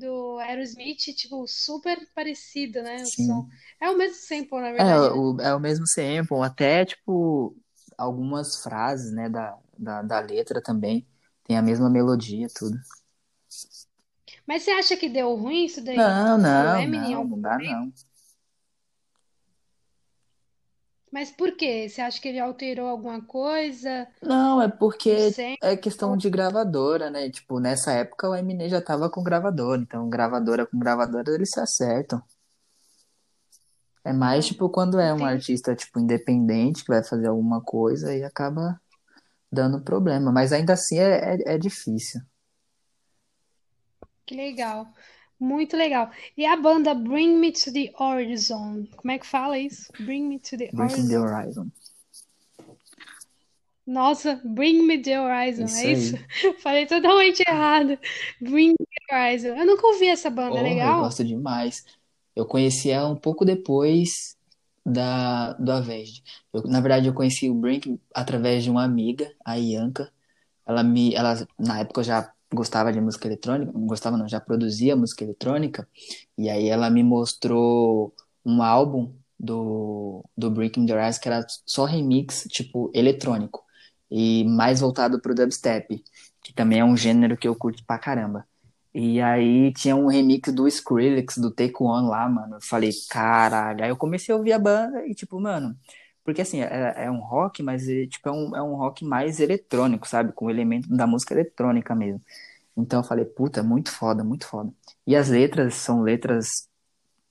[0.00, 3.06] Do Aerosmith, tipo, super parecido, né?
[3.06, 3.12] O Sim.
[3.12, 3.48] som.
[3.80, 5.22] É o mesmo sample, na É, verdade, né?
[5.22, 7.54] o, é o mesmo sample, até, tipo,
[7.98, 11.06] algumas frases, né, da, da, da letra também.
[11.44, 12.78] Tem a mesma melodia, tudo.
[14.46, 16.14] Mas você acha que deu ruim isso daí?
[16.14, 17.92] Não, Pro não, não, algum não dá não.
[21.10, 21.88] Mas por quê?
[21.88, 24.06] Você acha que ele alterou alguma coisa?
[24.22, 27.28] Não, é porque é questão de gravadora, né?
[27.28, 31.58] Tipo, nessa época o Eminem já tava com gravadora, então gravadora com gravadora eles se
[31.58, 32.22] acertam.
[34.04, 38.22] É mais, tipo, quando é um artista, tipo, independente que vai fazer alguma coisa e
[38.22, 38.80] acaba
[39.52, 40.32] dando problema.
[40.32, 42.20] Mas ainda assim é, é, é difícil.
[44.24, 44.86] Que legal.
[45.40, 46.10] Muito legal.
[46.36, 48.86] E a banda Bring Me to the Horizon.
[48.94, 49.90] Como é que fala isso?
[50.00, 51.62] Bring Me to the Breaking the Horizon.
[51.66, 51.70] Horizon.
[53.86, 56.16] Nossa, Bring Me the Horizon, Isso é isso?
[56.62, 57.98] Falei totalmente errado.
[58.40, 59.48] Bring Me the Horizon.
[59.56, 61.00] Eu nunca ouvi essa banda, Oh, eu legal?
[61.00, 61.84] gosto demais.
[62.36, 64.36] Eu conheci ela um pouco depois
[64.86, 66.22] da, do Avenged.
[66.52, 70.12] Eu, na verdade, eu conheci o Brink através de uma amiga, a Ianca.
[70.66, 74.40] Ela me, ela, na época eu já gostava de música eletrônica, não gostava não, já
[74.40, 75.88] produzia música eletrônica.
[76.36, 81.84] E aí ela me mostrou um álbum do, do Breaking the Ice que era só
[81.84, 83.64] remix, tipo, eletrônico.
[84.10, 86.02] E mais voltado pro dubstep,
[86.42, 88.46] que também é um gênero que eu curto pra caramba.
[88.92, 92.56] E aí tinha um remix do Skrillex, do Take One lá, mano.
[92.56, 93.84] Eu falei, caralho.
[93.84, 95.76] Aí eu comecei a ouvir a banda e, tipo, mano.
[96.24, 99.40] Porque assim, é, é um rock, mas é, tipo, é um, é um rock mais
[99.40, 100.32] eletrônico, sabe?
[100.32, 102.20] Com elemento da música eletrônica mesmo.
[102.76, 104.72] Então eu falei, puta, muito foda, muito foda.
[105.06, 106.68] E as letras são letras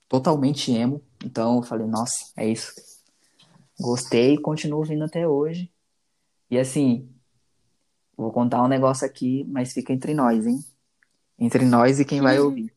[0.08, 1.02] totalmente emo.
[1.24, 2.72] Então eu falei, nossa, é isso.
[3.78, 5.72] Gostei e continuo ouvindo até hoje.
[6.50, 7.08] E assim,
[8.16, 10.64] vou contar um negócio aqui, mas fica entre nós, hein?
[11.38, 12.72] Entre nós e quem vai ouvir.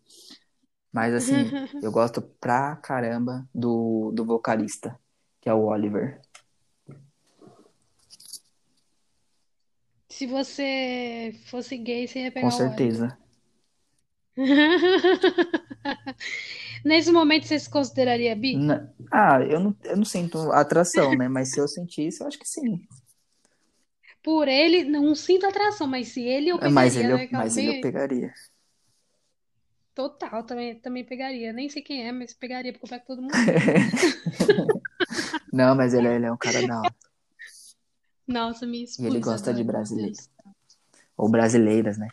[0.91, 1.49] Mas assim,
[1.81, 4.97] eu gosto pra caramba do, do vocalista,
[5.43, 6.21] que é o Oliver.
[10.07, 12.77] Se você fosse gay, você ia Com pegar o Oliver.
[12.77, 13.17] certeza.
[16.83, 18.57] Nesse momento, você se consideraria bi?
[18.57, 21.27] Na- Ah, eu não, eu não sinto atração, né?
[21.27, 22.87] Mas se eu sentisse, eu acho que sim.
[24.23, 27.27] Por ele, não sinto atração, mas se ele eu É, Mas pegaria, ele, né?
[27.31, 28.33] ela mas ele eu pegaria.
[29.93, 31.53] total, também, também pegaria.
[31.53, 34.81] Nem sei quem é, mas pegaria, porque eu pego todo mundo.
[35.53, 36.95] Não, mas ele, é- ele é um cara da hora.
[38.27, 40.13] Nossa, me E ele gosta de agora, meu brasileiro.
[40.13, 40.29] Deus.
[41.15, 42.09] Ou brasileiras, né?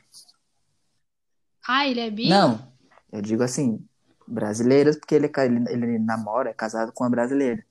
[1.67, 2.29] Ah, ele é bi?
[2.29, 2.73] Não,
[3.13, 3.83] eu digo assim,
[4.27, 7.65] brasileiras, porque ele, é ele, ele namora, é casado com uma brasileira.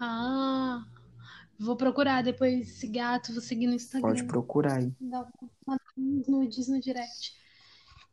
[0.00, 0.82] Ah,
[1.58, 4.26] vou procurar depois esse gato, vou seguir no Pode Instagram.
[4.26, 4.92] procurar aí.
[4.98, 5.26] Dá
[5.96, 7.34] nudes no direct.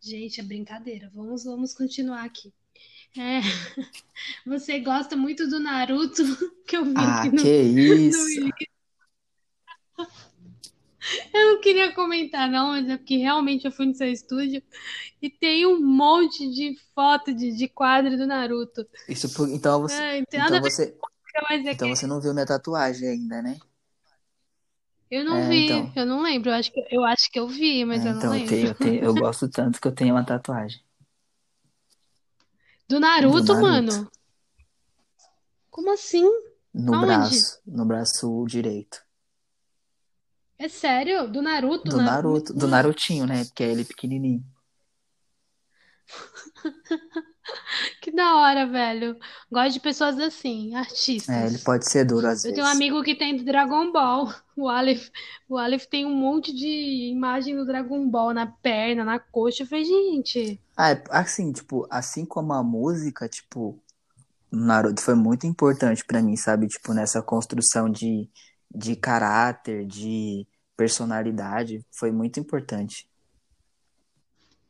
[0.02, 1.10] Gente, é brincadeira.
[1.13, 2.54] Vamos, vamos continuar aqui.
[3.15, 3.39] É,
[4.46, 6.24] você gosta muito do Naruto,
[6.67, 7.50] que eu vi Ah, no, que
[8.10, 8.41] isso!
[8.41, 8.52] no
[11.34, 14.62] Eu não queria comentar, não, mas é porque realmente eu fui no seu estúdio
[15.22, 18.86] e tem um monte de foto de, de quadro do Naruto.
[19.08, 20.98] Isso então você, É, não então ver você,
[21.65, 23.60] é então que você não viu minha tatuagem ainda, né?
[25.10, 26.50] eu não É, vi, então, eu não lembro.
[26.50, 28.43] Eu acho que, eu acho que eu vi, mas é, eu não então eu lembro.
[28.43, 30.82] tenho, eu tenho, eu gosto tanto que eu tenho uma tatuagem
[32.88, 34.12] Do do Naruto, Naruto mano?
[35.69, 36.23] Como assim?
[36.73, 37.06] no Aonde?
[37.08, 39.02] braço, no braço direito.
[40.60, 41.28] É sério?
[41.30, 41.84] Do Naruto?
[41.91, 42.04] Do Na...
[42.04, 43.45] Naruto, do Narutinho, né?
[43.45, 44.43] Porque é ele pequenininho.
[48.02, 49.17] Que da hora, velho.
[49.52, 51.63] Gosto de pessoas assim, É, ele artistas.
[51.63, 52.76] pode ser duro às Eu tenho um vezes.
[52.82, 54.34] amigo que tem do Dragon Ball.
[54.58, 55.10] O Aleph,
[55.47, 59.62] o Aleph tem um monte de imagem do Dragon Ball na perna, na coxa.
[59.63, 63.82] Eu falei, gente, Ah, é, assim, tipo, assim como a música, tipo,
[64.52, 66.68] Naruto foi muito importante pra mim, sabe?
[66.68, 68.30] Tipo, nessa construção de,
[68.74, 73.10] de caráter, de personalidade, foi muito importante.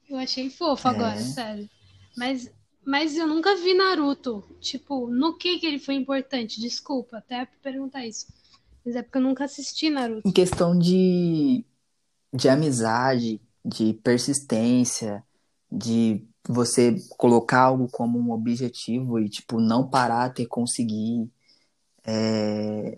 [0.10, 1.70] eu achei fofo agora, É, sério.
[2.15, 2.52] Mas,
[2.86, 4.43] mas eu nunca vi Naruto.
[4.60, 6.60] Tipo, no que que ele foi importante?
[6.62, 8.28] Desculpa, até perguntar isso.
[8.86, 10.28] Mas é porque eu nunca assisti Naruto.
[10.28, 11.65] em questão de,
[12.34, 15.24] de amizade, de persistência,
[15.71, 21.30] de você colocar algo como um objetivo e, tipo, não parar até conseguir,
[22.06, 22.97] é,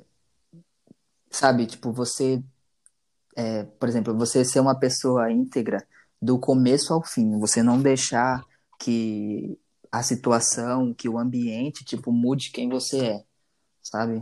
[1.32, 1.66] sabe?
[1.66, 2.44] Tipo, você,
[3.36, 5.86] é, por exemplo, você ser uma pessoa íntegra
[6.22, 8.46] do começo ao fim, você não deixar
[8.80, 9.58] que
[9.92, 13.24] a situação, que o ambiente, tipo, mude quem você é,
[13.82, 14.22] sabe?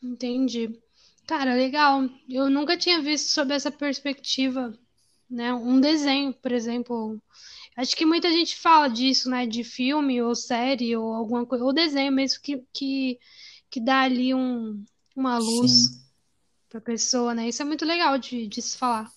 [0.00, 0.80] Entendi.
[1.26, 2.02] Cara, legal.
[2.28, 4.76] Eu nunca tinha visto sob essa perspectiva,
[5.32, 5.52] né?
[5.54, 7.20] Um desenho, por exemplo.
[7.76, 9.46] Acho que muita gente fala disso, né?
[9.46, 13.18] De filme ou série ou alguma coisa, ou desenho mesmo que, que,
[13.70, 14.84] que dá ali um,
[15.16, 16.00] uma luz Sim,
[16.68, 17.48] pra pessoa, né?
[17.48, 19.10] Isso é muito legal de, de se falar.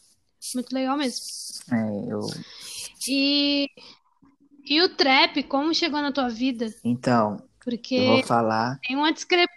[0.53, 1.25] Muito legal mesmo.
[1.71, 2.21] é, eu,
[3.07, 3.69] E,
[4.65, 6.67] e o trap, como chegou na tua vida?
[6.83, 7.37] então,
[7.95, 9.49] eu vou Porque falar tem uma discrepância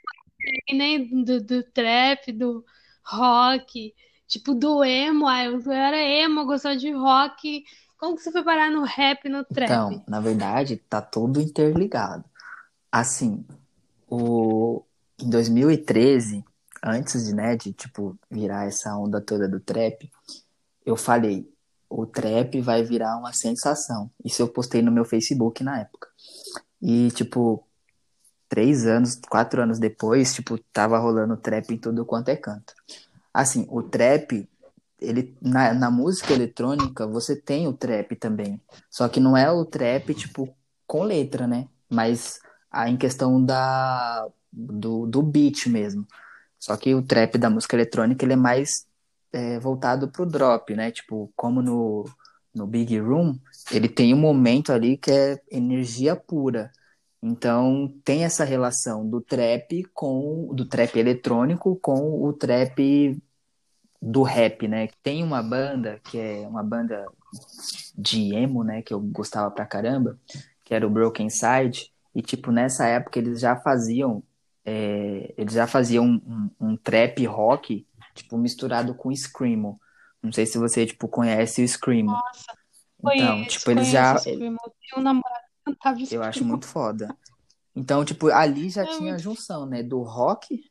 [0.70, 0.98] aí, né?
[1.24, 2.64] Do, do trap, do
[3.04, 3.94] rock,
[4.28, 5.26] tipo do emo.
[5.26, 7.64] Ah, eu era emo, gostava de rock.
[7.98, 9.70] Como que você foi parar no rap no trap?
[9.70, 12.24] Então, na verdade, tá tudo interligado.
[12.92, 13.44] Assim,
[14.08, 14.84] o
[15.20, 16.44] em 2013,
[16.84, 20.08] antes de, né, de tipo virar essa onda toda do trap,
[20.86, 21.50] eu falei,
[21.90, 24.10] o trap vai virar uma sensação.
[24.24, 26.08] Isso eu postei no meu Facebook na época.
[26.80, 27.66] E, tipo,
[28.48, 32.74] três anos, quatro anos depois, tipo, tava rolando trap em tudo quanto é canto.
[33.38, 34.48] Assim, o trap,
[35.00, 38.60] ele, na, na música eletrônica, você tem o trap também.
[38.90, 40.52] Só que não é o trap, tipo,
[40.84, 41.68] com letra, né?
[41.88, 46.04] Mas a, em questão da, do, do beat mesmo.
[46.58, 48.88] Só que o trap da música eletrônica, ele é mais
[49.32, 50.90] é, voltado pro drop, né?
[50.90, 52.06] Tipo, como no,
[52.52, 53.38] no Big Room,
[53.70, 56.72] ele tem um momento ali que é energia pura.
[57.22, 63.20] Então tem essa relação do trap com do trap eletrônico com o trap
[64.00, 64.88] do rap, né?
[65.02, 67.06] Tem uma banda que é uma banda
[67.96, 70.18] de emo, né, que eu gostava pra caramba,
[70.64, 74.22] que era o Broken Side, e tipo nessa época eles já faziam
[74.64, 79.80] é, eles já faziam um, um, um, trap rock tipo misturado com screamo.
[80.22, 82.10] Não sei se você tipo conhece o screamo.
[82.10, 82.52] Nossa,
[82.98, 84.58] então, conheço, tipo eles já Screamo.
[84.94, 85.48] Eu namorado
[86.10, 87.14] eu acho muito foda.
[87.74, 89.82] Então, tipo, ali já É tinha a junção, né?
[89.82, 90.64] Do rock,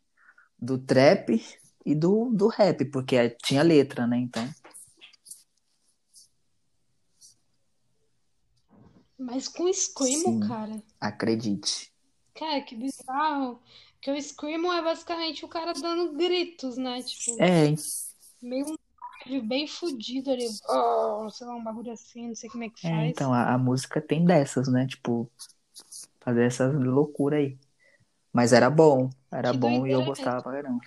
[0.59, 1.41] do trap
[1.87, 4.17] e do, do rap, porque tinha letra, né?
[4.17, 4.43] Então,
[9.17, 10.83] Mas com Screamo, sim, cara.
[11.01, 11.91] acredite.
[12.35, 13.59] Cara, que bizarro.
[13.99, 17.01] Que o Screamo é basicamente o cara dando gritos, né?
[17.01, 17.73] Tipo, É,
[18.41, 20.45] meio um bem fudido ali.
[20.69, 23.11] Oh, sei lá, um bagulho assim, não sei como é que é, faz.
[23.11, 24.85] então a, a música tem dessas, né?
[24.85, 25.29] Tipo,
[26.19, 27.57] fazer essas loucuras aí.
[28.31, 30.79] Mas era bom, era Que bom e eu doideira gostava pra caramba.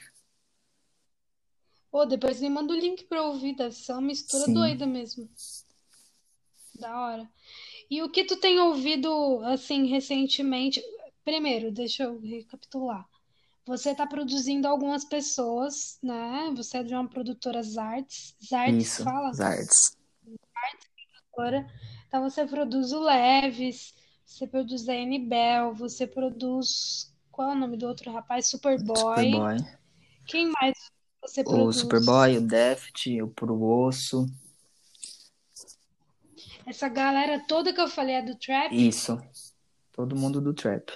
[1.92, 4.54] Ô, depois me manda o link pra ouvir, deve ser uma mistura Sim.
[4.54, 5.28] doida mesmo.
[6.78, 7.28] Da hora.
[7.90, 10.82] E o que tu tem ouvido, assim, recentemente?
[11.24, 13.06] Primeiro, deixa eu recapitular.
[13.66, 16.52] Você tá produzindo algumas pessoas, né?
[16.56, 18.34] Você é de uma produtora Zards.
[18.42, 19.32] Zards Isso, fala?
[19.32, 19.96] Zards.
[21.04, 21.66] Produtora.
[22.06, 27.12] Então você produz o Leves, você produz a Bell, você produz.
[27.30, 28.46] Qual é o nome do outro rapaz?
[28.46, 28.96] Superboy.
[28.96, 29.56] Superboy.
[30.26, 30.76] Quem mais
[31.22, 31.76] você O produz?
[31.76, 34.26] Superboy, o Deft, o Puro Osso.
[36.66, 38.72] Essa galera toda que eu falei é do trap?
[38.72, 39.20] Isso.
[39.92, 40.92] Todo mundo do trap.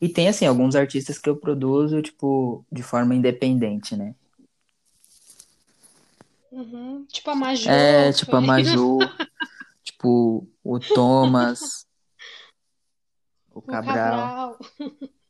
[0.00, 4.14] E tem, assim, alguns artistas que eu produzo, tipo, de forma independente, né?
[6.50, 7.04] Uhum.
[7.06, 8.40] Tipo a Majô É, tipo a.
[8.40, 8.98] Maju,
[9.84, 11.86] tipo o Thomas,
[13.52, 14.58] o O Cabral.
[14.58, 14.58] Cabral.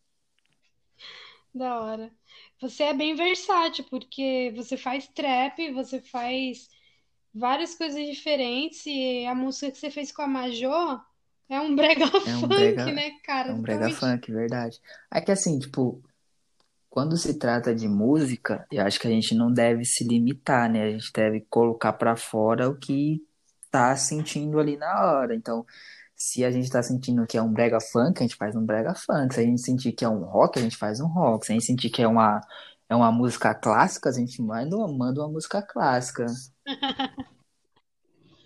[1.53, 2.13] Da hora.
[2.61, 6.69] Você é bem versátil, porque você faz trap, você faz
[7.33, 10.73] várias coisas diferentes, e a música que você fez com a Majô
[11.49, 13.49] é um brega É um funk, brega, né, cara?
[13.49, 14.01] é um brega Totalmente.
[14.01, 14.81] funk, verdade.
[15.11, 16.03] É que assim, tipo,
[16.91, 20.83] quando se trata de música, eu acho que a gente não deve se limitar, né?
[20.85, 23.25] A gente deve colocar pra fora o que
[23.71, 25.35] tá sentindo ali na hora.
[25.35, 25.65] Então,
[26.21, 28.95] se a gente tá sentindo que é um brega funk, a gente faz um brega
[28.95, 29.35] funk.
[29.35, 31.47] Se a gente sentir que é um rock, a gente faz um rock.
[31.47, 32.43] Se a gente sentir que é uma,
[32.91, 36.27] é uma música clássica, a gente manda uma, manda uma música clássica.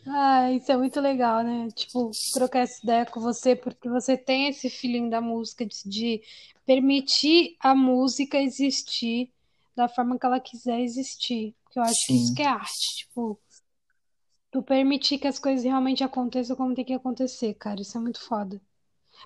[0.06, 1.68] Ah, isso é muito legal, né?
[1.74, 6.22] Tipo, trocar essa ideia com você, porque você tem esse feeling da música, de, de
[6.66, 9.32] permitir a música existir
[9.74, 11.56] da forma que ela quiser existir.
[11.64, 13.40] Porque eu acho que isso Sim, que é arte, tipo,
[14.54, 17.82] tu permitir que as coisas realmente aconteçam como tem que acontecer, cara.
[17.82, 18.62] Isso é muito foda.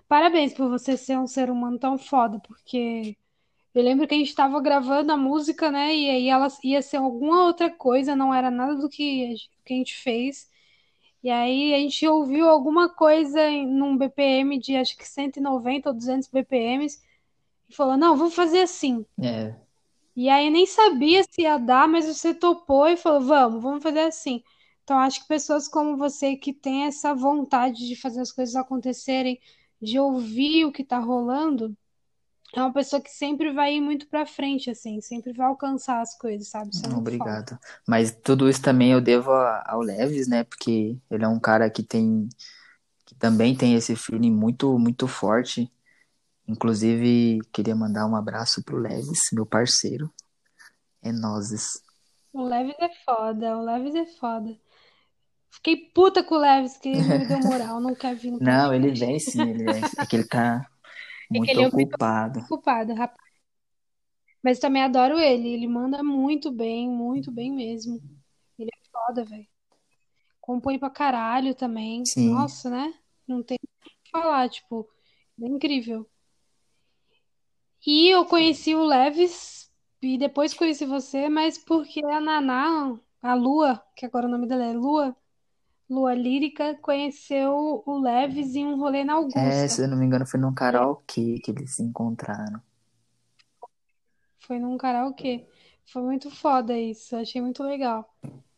[0.09, 3.17] Parabéns por você ser um ser humano tão foda, porque
[3.75, 5.95] eu lembro que a gente tava gravando a música, né?
[5.97, 9.35] E aí ela ia ser alguma outra coisa, não era nada do que
[9.71, 10.51] a gente fez.
[11.23, 15.95] E aí a gente ouviu alguma coisa em, num BPM de acho que 190 ou
[15.97, 17.03] 200 BPMs
[17.71, 19.07] e falou: não, vamos fazer assim.
[19.21, 19.59] é,
[20.15, 24.01] E aí nem sabia se ia dar, mas você topou e falou: vamos, vamos fazer
[24.01, 24.43] assim.
[24.89, 29.39] Então acho que pessoas como você que tem essa vontade de fazer as coisas acontecerem,
[29.83, 31.77] de ouvir o que tá rolando,
[32.55, 36.17] é uma pessoa que sempre vai ir muito pra frente, assim, sempre vai alcançar as
[36.17, 36.71] coisas, sabe?
[36.71, 37.31] Isso é muito foda.
[37.31, 37.59] obrigado.
[37.87, 40.43] Mas tudo isso também eu devo ao Leves, né?
[40.43, 42.27] Porque ele é um cara que tem,
[43.05, 45.71] que também tem esse feeling muito, muito forte.
[46.47, 50.11] Inclusive, queria mandar um abraço pro Leves, meu parceiro.
[51.03, 51.83] É nozes.
[52.33, 54.59] O Leves é foda, o Leves é foda.
[55.51, 58.73] Fiquei puta com o Leves, que ele não me deu moral, não quer vir Não,
[58.73, 59.83] ele vem sim, ele vem.
[59.99, 60.67] É que ele tá
[61.31, 62.41] É muito ele é muito ocupado.
[62.41, 63.29] ocupado, rapaz.
[64.43, 68.01] Mas também adoro ele, ele manda muito bem, muito bem mesmo.
[68.59, 69.47] Ele é foda, velho.
[70.41, 72.05] Compõe pra caralho também.
[72.05, 72.95] Sim, Nossa, né?
[73.27, 73.69] Não tem o
[74.05, 74.89] que falar, tipo,
[75.43, 76.09] é incrível.
[77.87, 79.71] E eu conheci o Leves
[80.03, 84.65] e depois conheci você, mas porque a Naná, a Lua, que agora o nome dela
[84.65, 85.17] é Lua,
[85.91, 89.69] Lua Lírica conheceu o Leves em um rolê na É, Augusta.
[89.69, 92.61] se eu não me engano, foi num karaokê que eles se encontraram.
[94.41, 95.47] foi num karaokê.
[95.87, 98.09] Foi muito foda isso, achei muito legal.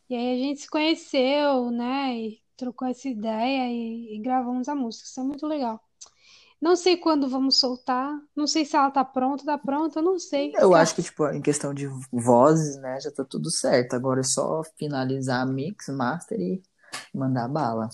[0.09, 2.15] E aí a gente se conheceu, né?
[2.17, 5.07] E trocou essa ideia e, e gravamos a música.
[5.07, 5.81] Isso é muito legal.
[6.61, 8.19] Não sei quando vamos soltar.
[8.37, 10.53] Não sei se ela tá pronta, tá pronta, eu não sei.
[10.55, 13.95] Eu acho que, tipo, em questão de vozes, né, já tá tudo certo.
[13.95, 16.63] Agora é só finalizar a mix, master e
[17.15, 17.89] mandar bala.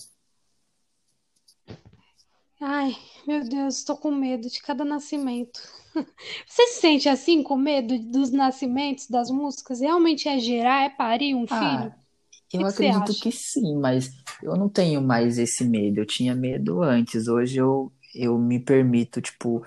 [2.59, 2.95] Ai,
[3.27, 5.59] meu Deus, tô com medo de cada nascimento.
[6.47, 9.79] Você se sente assim, com medo dos nascimentos das músicas?
[9.79, 11.59] Realmente é gerar, é parir um filho?
[11.59, 13.21] Ah, O que eu que acredito acha?
[13.21, 14.09] que sim, mas
[14.41, 15.99] eu não tenho mais esse medo.
[15.99, 17.27] Eu tinha medo antes.
[17.27, 19.63] Hoje eu, eu me permito, tipo,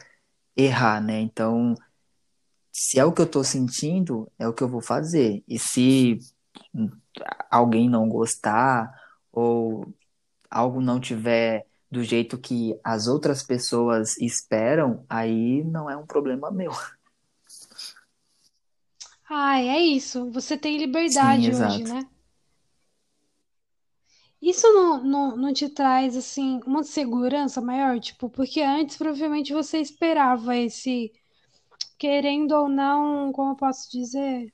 [0.56, 1.20] errar, né?
[1.20, 1.74] Então,
[2.72, 5.44] se é o que eu tô sentindo, é o que eu vou fazer.
[5.46, 6.18] E se
[7.50, 8.90] alguém não gostar
[9.32, 9.92] ou
[10.50, 16.50] algo não tiver do jeito que as outras pessoas esperam, aí não é um problema
[16.50, 16.72] meu.
[19.30, 20.30] Ai, é isso.
[20.30, 21.86] Você tem Sim, liberdade hoje, exato.
[21.86, 22.06] né?
[24.42, 27.98] Isso não, não, não te traz, assim, uma segurança maior?
[27.98, 31.10] Tipo, porque antes provavelmente você esperava esse,
[31.98, 34.52] querendo ou não, como eu posso dizer,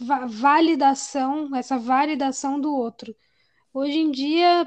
[0.00, 3.14] va- validação, essa validação do outro.
[3.76, 4.66] Hoje em dia,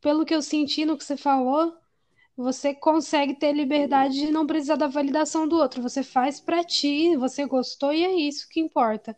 [0.00, 1.76] pelo que eu senti no que você falou,
[2.34, 5.82] você consegue ter liberdade de não precisar da validação do outro.
[5.82, 9.14] Você faz pra ti, você gostou e é isso que importa.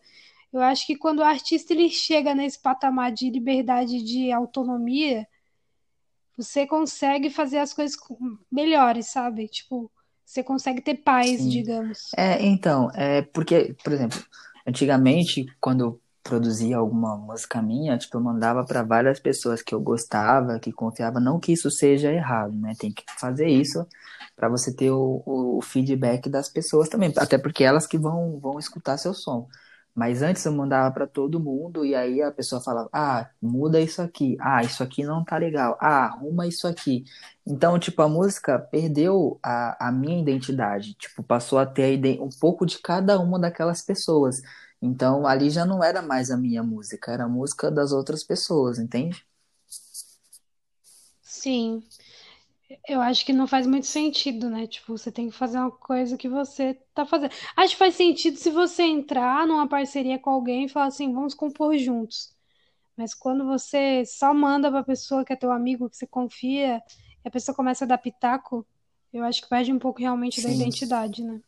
[0.51, 5.25] Eu acho que quando o artista ele chega nesse patamar de liberdade de autonomia,
[6.35, 7.97] você consegue fazer as coisas
[8.51, 9.47] melhores, sabe?
[9.47, 9.89] Tipo,
[10.25, 11.49] você consegue ter paz, Sim.
[11.49, 12.11] digamos.
[12.17, 14.19] É, então, é porque, por exemplo,
[14.67, 15.97] antigamente, quando
[16.29, 21.19] produzia alguma música minha, tipo, eu mandava para várias pessoas que eu gostava, que confiava,
[21.19, 22.73] não que isso seja errado, né?
[22.79, 23.85] Tem que fazer isso
[24.35, 28.59] para você ter o, o feedback das pessoas também, até porque elas que vão, vão
[28.59, 29.47] escutar seu som.
[29.95, 34.01] Mas antes eu mandava para todo mundo e aí a pessoa falava: "Ah, muda isso
[34.01, 34.37] aqui.
[34.39, 35.77] Ah, isso aqui não tá legal.
[35.81, 37.03] Ah, arruma isso aqui".
[37.45, 40.93] Então, tipo, a música perdeu a, a minha identidade.
[40.93, 44.41] Tipo, passou a ter um pouco de cada uma daquelas pessoas.
[44.81, 48.79] Então, ali já não era mais a minha música, era a música das outras pessoas,
[48.79, 49.25] entende?
[51.21, 51.81] Sim,
[52.87, 54.67] eu acho que não faz muito sentido, né?
[54.67, 57.31] Tipo, você tem que fazer uma coisa que você tá fazendo.
[57.55, 61.33] Acho que faz sentido se você entrar numa parceria com alguém e falar assim, vamos
[61.33, 62.33] compor juntos.
[62.97, 66.81] Mas quando você só manda pra pessoa que é teu amigo, que você confia,
[67.25, 68.65] e a pessoa começa a dar pitaco,
[69.13, 70.55] eu acho que perde um pouco realmente da Sim.
[70.55, 71.41] identidade, né?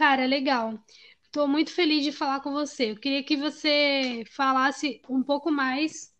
[0.00, 0.82] Cara, legal.
[1.30, 2.92] Tô muito feliz de falar com você.
[2.92, 6.10] Eu queria que você falasse um pouco mais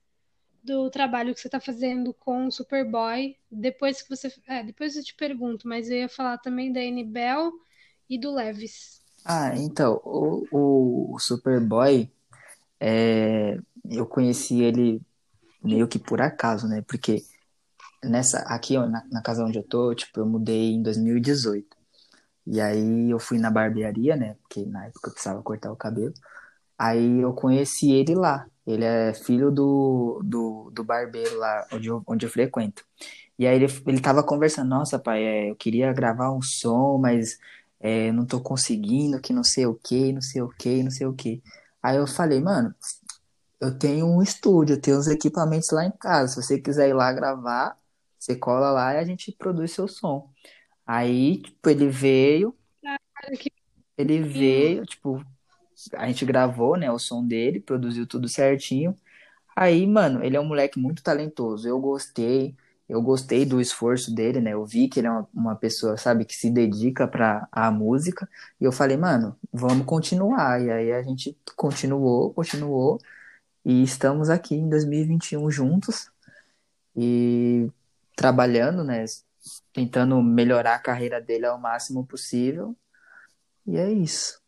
[0.63, 3.35] do trabalho que você está fazendo com o Superboy.
[3.51, 4.31] Depois que você.
[4.47, 7.53] É, depois eu te pergunto, mas eu ia falar também da Anibel
[8.07, 9.03] e do Levis.
[9.25, 12.13] Ah, então, o, o Superboy,
[12.79, 13.59] é,
[13.91, 15.01] eu conheci ele
[15.65, 16.83] meio que por acaso, né?
[16.83, 17.25] Porque
[18.05, 21.80] nessa, aqui na, na casa onde eu tô, tipo, eu mudei em 2018.
[22.47, 24.37] E aí eu fui na barbearia, né?
[24.43, 26.15] Porque na época eu precisava cortar o cabelo.
[26.79, 28.47] Aí eu conheci ele lá.
[28.67, 32.85] Ele é filho do, do, do barbeiro lá onde eu, onde eu frequento.
[33.39, 37.39] E aí ele, ele tava conversando, nossa, pai, é, eu queria gravar um som, mas
[37.81, 41.07] é, não tô conseguindo, que não sei o que, não sei o que, não sei
[41.07, 41.43] o que.
[41.83, 42.75] Aí eu falei, mano,
[43.61, 46.35] eu tenho um estúdio, eu tenho uns equipamentos lá em casa.
[46.35, 47.77] Se você quiser ir lá gravar,
[48.19, 50.31] você cola lá e a gente produz seu som.
[50.93, 52.53] Aí, tipo, ele veio,
[53.97, 55.25] ele veio, tipo,
[55.95, 58.97] a gente gravou, né, o som dele, produziu tudo certinho.
[59.57, 61.69] Aí, mano, ele é um moleque muito talentoso.
[61.69, 62.57] Eu gostei,
[62.89, 64.53] eu gostei do esforço dele, né?
[64.55, 68.29] Eu vi que ele é uma, uma pessoa, sabe, que se dedica pra a música.
[68.61, 70.63] E eu falei, mano, vamos continuar.
[70.63, 73.01] E aí a gente continuou, continuou.
[73.65, 76.11] E estamos aqui em 2021 juntos
[76.97, 77.71] e
[78.17, 79.05] trabalhando, né?
[79.73, 82.77] Tentando melhorar a carreira dele ao máximo possível.
[83.67, 84.41] E é isso.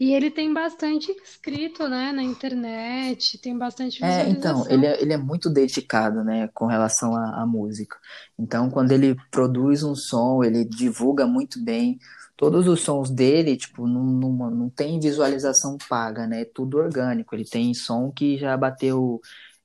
[0.00, 5.12] E ele tem bastante inscrito, né, na internet, tem bastante É, então, ele é, ele
[5.12, 7.98] é muito dedicado, né, com relação à, à música.
[8.38, 11.98] Então, quando ele produz um som, ele divulga muito bem.
[12.34, 16.40] Todos os sons dele, tipo, não, não, não tem visualização paga, né?
[16.40, 17.34] É tudo orgânico.
[17.34, 19.20] Ele tem som que já bateu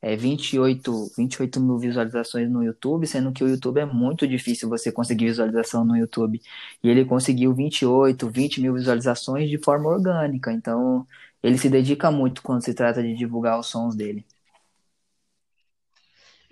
[0.06, 4.92] é, 28, 28 mil visualizações no YouTube, sendo que o YouTube é muito difícil você
[4.92, 6.40] conseguir visualização no YouTube.
[6.84, 10.52] E ele conseguiu 28, 20 mil visualizações de forma orgânica.
[10.52, 11.08] Então,
[11.42, 14.24] ele se dedica muito quando se trata de divulgar os sons dele.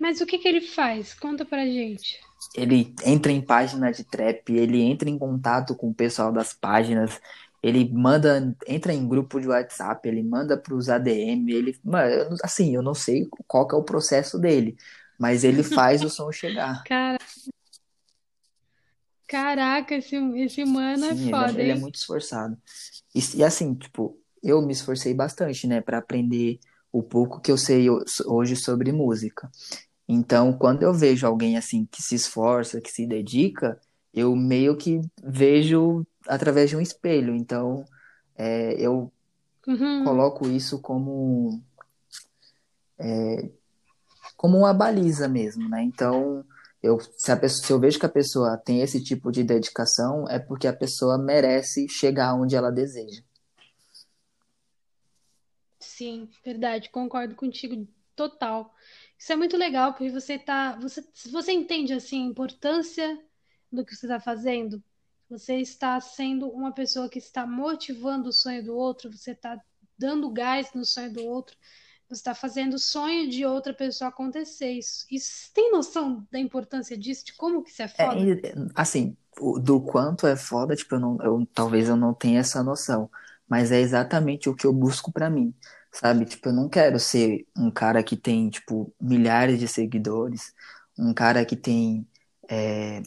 [0.00, 1.14] Mas o que que ele faz?
[1.14, 2.18] Conta pra gente.
[2.56, 7.20] Ele entra em página de trap, ele entra em contato com o pessoal das páginas,
[7.64, 12.82] ele manda, entra em grupo de WhatsApp, ele manda pros ADM, ele, mano, assim, eu
[12.82, 14.76] não sei qual que é o processo dele,
[15.18, 16.82] mas ele faz o som chegar.
[16.84, 17.18] Cara...
[19.26, 22.56] Caraca, esse, esse mano é Sim, foda, ele, é, ele é muito esforçado.
[23.14, 26.58] E, e assim, tipo, eu me esforcei bastante, né, para aprender
[26.92, 29.50] o pouco que eu sei ho- hoje sobre música.
[30.06, 33.80] Então, quando eu vejo alguém assim que se esforça, que se dedica,
[34.12, 37.34] eu meio que vejo através de um espelho.
[37.34, 37.84] Então,
[38.36, 39.12] é, eu
[39.66, 40.04] Uhum.
[40.04, 41.62] coloco isso como,
[44.36, 45.82] como uma baliza mesmo, né?
[45.82, 46.44] Então,
[46.82, 50.38] eu, se pessoa, se eu vejo que a pessoa tem esse tipo de dedicação, é
[50.38, 53.22] porque a pessoa merece chegar onde ela deseja.
[55.80, 58.74] Sim, verdade, concordo contigo total.
[59.18, 63.18] Isso é muito legal, porque você tá, você, você entende assim a importância
[63.70, 64.82] do que você está fazendo.
[65.28, 69.60] Você está sendo uma pessoa que está motivando o sonho do outro, você está
[69.98, 71.56] dando gás no sonho do outro,
[72.08, 74.72] você está fazendo o sonho de outra pessoa acontecer.
[74.72, 78.30] Isso, isso, tem noção da importância disso, de como que isso é É, foda?
[78.32, 78.42] e,
[78.74, 79.16] assim,
[79.62, 83.10] do quanto é foda, tipo, eu não, eu, talvez eu não tenha essa noção,
[83.48, 85.54] mas é exatamente o que eu busco pra mim,
[85.92, 86.24] sabe?
[86.24, 90.52] Tipo, eu não quero ser um cara que tem, tipo, milhares de seguidores,
[90.98, 92.08] um cara que tem,
[92.48, 93.02] é,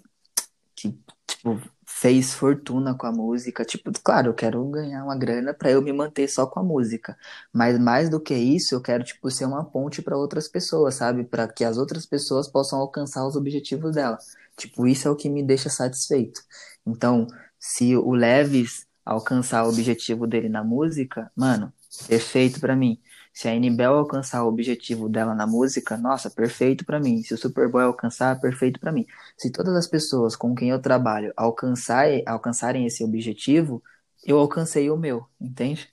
[0.76, 1.62] que, tipo,
[2.00, 3.66] fez fortuna com a música.
[3.66, 7.18] Tipo, claro, eu quero ganhar uma grana pra eu me manter só com a música,
[7.52, 11.24] mas mais do que isso, eu quero, tipo, ser uma ponte pra outras pessoas, sabe?
[11.24, 14.18] Pra que as outras pessoas possam alcançar os objetivos dela.
[14.56, 16.42] Tipo, isso é o que me deixa satisfeito.
[16.86, 17.28] Então,
[17.60, 21.74] se o Levis alcançar o objetivo dele na música, mano,
[22.08, 23.00] perfeito pra mim.
[23.38, 27.22] Se a Anibel alcançar o objetivo dela na música, nossa, perfeito pra mim.
[27.22, 29.06] Se o Superboy alcançar, perfeito pra mim.
[29.38, 33.84] Se todas as pessoas com quem eu trabalho alcançar, alcançarem esse objetivo,
[34.26, 35.88] eu alcancei o meu, entende?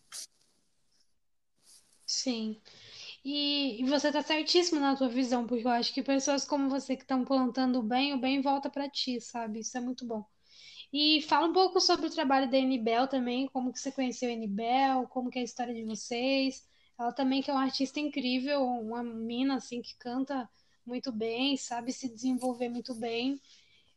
[2.06, 2.58] Sim.
[3.22, 6.96] E, e você tá certíssimo na tua visão, porque eu acho que pessoas como você
[6.96, 9.60] que estão plantando o bem, o bem volta pra ti, sabe?
[9.60, 10.24] Isso é muito bom.
[10.90, 14.32] E fala um pouco sobre o trabalho da Anibel também, como que você conheceu a
[14.32, 16.72] Anibel, como que é a história de vocês.
[16.98, 20.48] Ela também que é uma artista incrível, uma mina assim que canta
[20.86, 23.40] muito bem, sabe se desenvolver muito bem.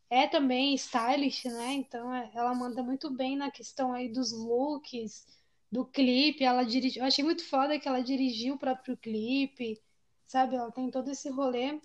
[0.09, 1.73] É também stylish, né?
[1.73, 5.25] Então é- ela manda muito bem na questão aí dos looks,
[5.71, 6.43] do clipe.
[6.43, 9.81] Ela dirigiu, eu achei muito foda que ela dirigiu o próprio clipe,
[10.25, 10.55] sabe?
[10.55, 11.79] Ela tem todo esse rolê.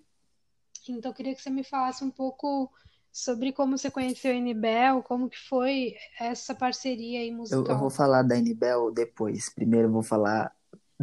[0.88, 2.72] Então eu queria que você me falasse um pouco
[3.12, 7.90] sobre como você conheceu a Inibel, como que foi essa parceria aí Eu, eu vou
[7.90, 7.90] musical.
[7.90, 9.48] falar da Anibel depois.
[9.50, 10.54] Primeiro eu vou falar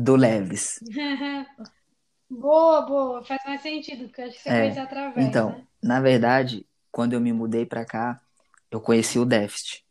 [0.05, 0.81] do Levis.
[2.29, 5.67] Boa, boa, faz mais sentido, porque acho que você É, conheceu através, então, né?
[5.81, 8.21] na verdade, quando eu me mudei pra cá,
[8.71, 9.83] eu conheci o Deft,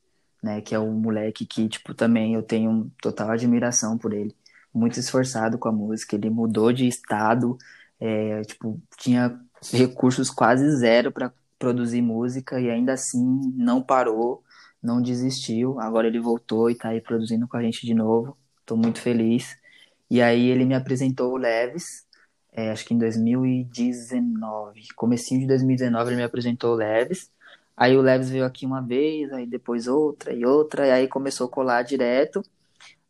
[0.42, 0.60] né?
[0.60, 4.34] Que é um moleque que, tipo, também eu tenho total admiração por ele.
[4.74, 6.16] Muito esforçado com a música.
[6.16, 7.56] Ele mudou de estado,
[8.00, 9.40] é, tipo, tinha
[9.72, 13.20] recursos quase zero pra produzir música e ainda assim
[13.56, 14.44] não parou,
[14.82, 15.80] não desistiu.
[15.80, 18.36] Agora ele voltou e tá aí produzindo com a gente de novo.
[18.66, 19.56] Tô muito feliz.
[20.10, 22.06] E aí ele me apresentou o Leves,
[22.52, 24.88] é, acho que em 2019.
[24.96, 27.30] Comecinho de 2019 ele me apresentou o Leves.
[27.76, 31.46] Aí o Leves veio aqui uma vez, aí depois outra e outra, e aí começou
[31.46, 32.42] a colar direto.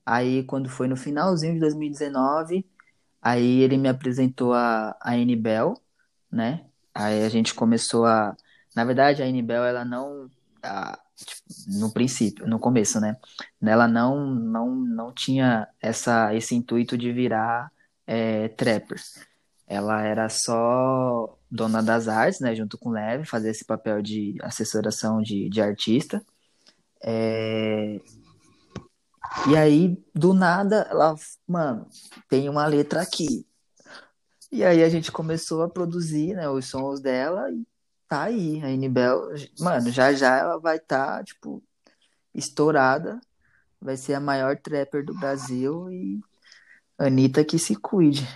[0.05, 2.65] Aí quando foi no finalzinho de 2019,
[3.23, 5.75] aí ele me apresentou a, a Anibel,
[6.31, 6.67] né?
[6.95, 8.37] Aí a gente começou a.
[8.77, 10.31] Na verdade, a Anibel, ela não.
[10.63, 10.99] a-
[11.67, 13.17] no princípio, no começo, né?
[13.63, 17.71] Ela não, não, não tinha essa, esse intuito de virar
[18.07, 19.01] é, trapper.
[19.67, 22.55] Ela era só dona das artes, né?
[22.55, 26.25] Junto com Leve, fazer esse papel de assessoração de, de artista.
[27.03, 28.01] É,
[29.47, 31.15] E aí, do nada, ela,
[31.47, 31.87] mano,
[32.29, 33.47] tem uma letra aqui.
[34.51, 37.67] E aí a gente começou a produzir, né, os sons dela e
[38.09, 38.63] tá aí.
[38.65, 39.29] A Inibel,
[39.61, 41.63] mano, já já ela vai estar, tipo,
[42.35, 43.21] estourada.
[43.81, 46.21] Vai ser a maior trapper do Brasil e
[46.99, 48.27] Anitta que se cuide.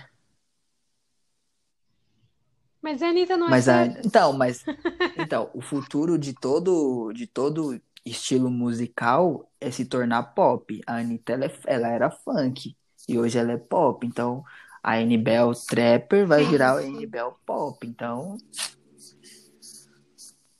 [2.81, 4.05] Mas a Anitta não é Mas a, trap.
[4.05, 4.63] então, mas
[5.17, 10.81] então, o futuro de todo de todo estilo musical é se tornar pop.
[10.85, 12.75] A Anitta ela, é- ela era funk
[13.07, 14.05] e hoje ela é pop.
[14.05, 14.43] Então,
[14.81, 17.87] a N-Bell Trapper vai virar a N-Bell Pop.
[17.87, 18.37] Então,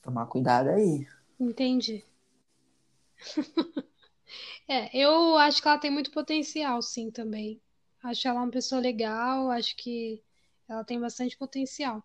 [0.04, 1.08] tomar cuidado aí.
[1.40, 2.04] Entendi.
[4.68, 7.62] É, eu acho que ela tem muito potencial, sim, também.
[8.04, 10.22] Acho ela uma pessoa legal, acho que
[10.68, 12.04] ela tem bastante potencial.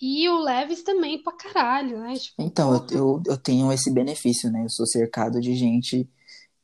[0.00, 2.14] E o Leves também pra caralho, né?
[2.16, 4.64] Tipo, Então, eu, eu, eu tenho esse benefício, né?
[4.64, 6.08] Eu sou cercado de gente,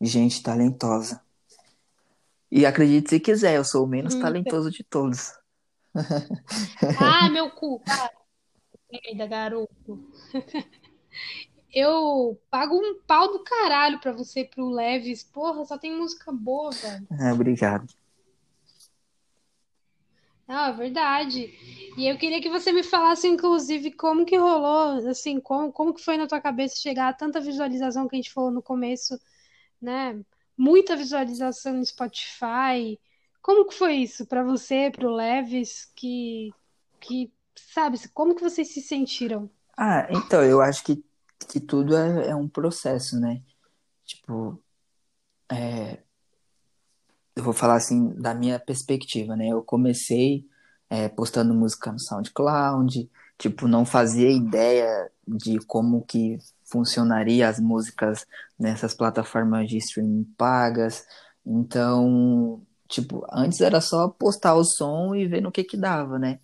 [0.01, 1.21] de gente talentosa.
[2.51, 5.33] E acredite se quiser, eu sou o menos Hum, talentoso de todos.
[6.97, 8.16] Ah, meu cu, cara.
[8.91, 10.11] Merda, garoto.
[11.75, 15.23] Eu pago um pau do caralho pra você pro Leves.
[15.23, 17.07] Porra, só tem música boa, velho.
[17.21, 17.87] Ah, obrigado.
[20.49, 21.53] É verdade.
[21.99, 26.01] E eu queria que você me falasse, inclusive, como que rolou, assim, como, como que
[26.01, 29.21] foi na tua cabeça chegar a tanta visualização que a gente falou no começo,
[29.83, 30.19] né?
[30.57, 32.99] Muita visualização no Spotify.
[33.43, 36.53] Como que foi isso pra você, pro Leves, que,
[37.01, 37.31] que,
[37.73, 39.51] sabe, como que vocês se sentiram?
[39.77, 41.05] Ah, então, eu acho que,
[41.49, 43.43] que tudo é, é um processo, né?
[44.05, 44.63] Tipo,
[45.51, 45.99] é,
[47.37, 49.49] eu vou falar assim da minha perspectiva, né?
[49.49, 50.47] Eu comecei
[50.89, 58.27] é, postando música no SoundCloud, tipo, não fazia ideia de como que funcionaria as músicas
[58.59, 61.05] nessas plataformas de streaming pagas.
[61.45, 66.41] Então, tipo, antes era só postar o som e ver no que que dava, né?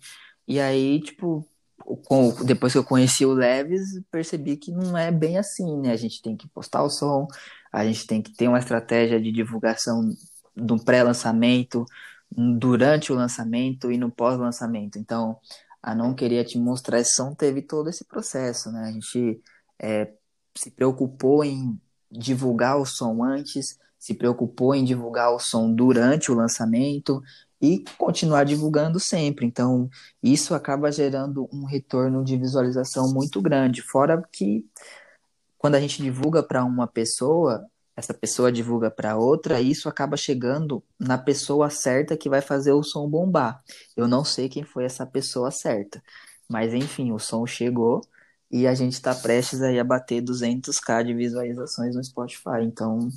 [0.47, 1.47] E aí, tipo,
[2.05, 5.91] com- depois que eu conheci o Leves, percebi que não é bem assim, né?
[5.91, 7.27] A gente tem que postar o som,
[7.71, 10.09] a gente tem que ter uma estratégia de divulgação
[10.55, 11.85] do pré-lançamento,
[12.35, 14.97] durante o lançamento e no pós-lançamento.
[14.97, 15.37] Então,
[15.81, 18.85] a Não Queria Te Mostrar Esse Som teve todo esse processo, né?
[18.87, 19.41] A gente
[19.79, 20.11] é,
[20.55, 21.79] se preocupou em
[22.11, 27.23] divulgar o som antes, se preocupou em divulgar o som durante o lançamento
[27.61, 29.45] e continuar divulgando sempre.
[29.45, 29.89] Então,
[30.21, 33.81] isso acaba gerando um retorno de visualização muito grande.
[33.81, 34.65] Fora que
[35.57, 40.17] quando a gente divulga para uma pessoa, essa pessoa divulga para outra, e isso acaba
[40.17, 43.63] chegando na pessoa certa que vai fazer o som bombar.
[43.95, 46.03] Eu não sei quem foi essa pessoa certa,
[46.49, 48.01] mas enfim, o som chegou
[48.51, 52.63] e a gente está prestes aí a bater 200k de visualizações no Spotify.
[52.63, 53.07] Então,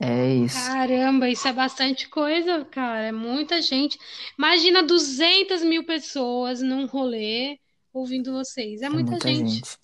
[0.00, 0.78] é isso.
[0.78, 3.06] Caramba, isso é bastante coisa, cara.
[3.08, 3.98] É muita gente.
[4.38, 7.58] Imagina 200 mil pessoas num rolê
[7.92, 8.80] ouvindo vocês.
[8.82, 9.52] É É muita muita gente.
[9.52, 9.78] gente.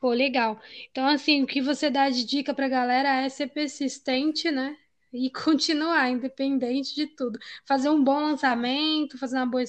[0.00, 0.60] Pô, legal.
[0.90, 4.76] Então, assim, o que você dá de dica pra galera é ser persistente, né?
[5.12, 7.38] E continuar, independente de tudo.
[7.66, 9.62] Fazer um bom lançamento, fazer uma boa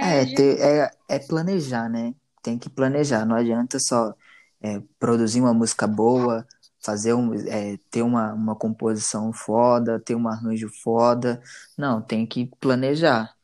[0.00, 0.26] É, estratégia.
[0.26, 2.14] ter, é, é planejar, né?
[2.42, 3.24] Tem que planejar.
[3.24, 4.14] Não adianta só
[4.60, 6.46] é, produzir uma música boa,
[6.84, 11.42] fazer um, é, ter uma, uma composição foda, ter um arranjo foda.
[11.78, 13.34] Não, tem que planejar.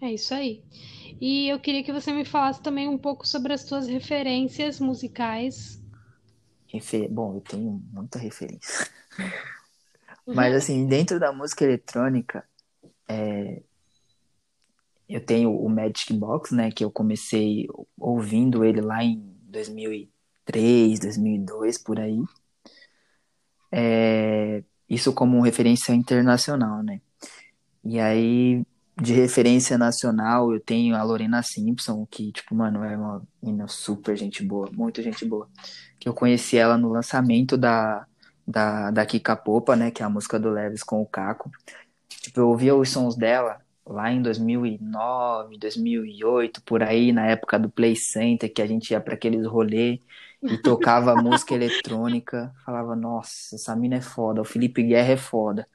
[0.00, 0.62] É isso aí.
[1.18, 5.82] E eu queria que você me falasse também um pouco sobre as suas referências musicais.
[6.66, 7.08] Refer...
[7.08, 8.86] Bom, eu tenho muita referência.
[10.26, 12.44] Mas assim, dentro da música eletrônica,
[13.08, 13.62] é,
[15.08, 16.70] eu tenho o Magic Box, né?
[16.70, 17.66] Que eu comecei
[17.96, 19.24] ouvindo ele lá em
[20.46, 22.22] 2003, 2002, por aí.
[23.72, 27.00] É, isso como referência internacional, né?
[27.84, 28.64] E aí,
[29.00, 34.16] de referência nacional, eu tenho a Lorena Simpson, que, tipo, mano, é uma menina super
[34.16, 35.48] gente boa, muito gente boa.
[35.98, 38.06] Que eu conheci ela no lançamento da,
[38.46, 39.90] da, da Kika Popa, né?
[39.90, 41.50] Que é a música do Leves com o Caco.
[42.08, 47.70] Tipo, eu ouvia os sons dela lá em 2009, 2008, por aí, na época do
[47.70, 50.00] Play Center, que a gente ia para aqueles rolê
[50.46, 52.54] e tocava música eletrônica.
[52.64, 55.68] Falava, nossa, essa mina é foda, o Felipe Guerra é foda.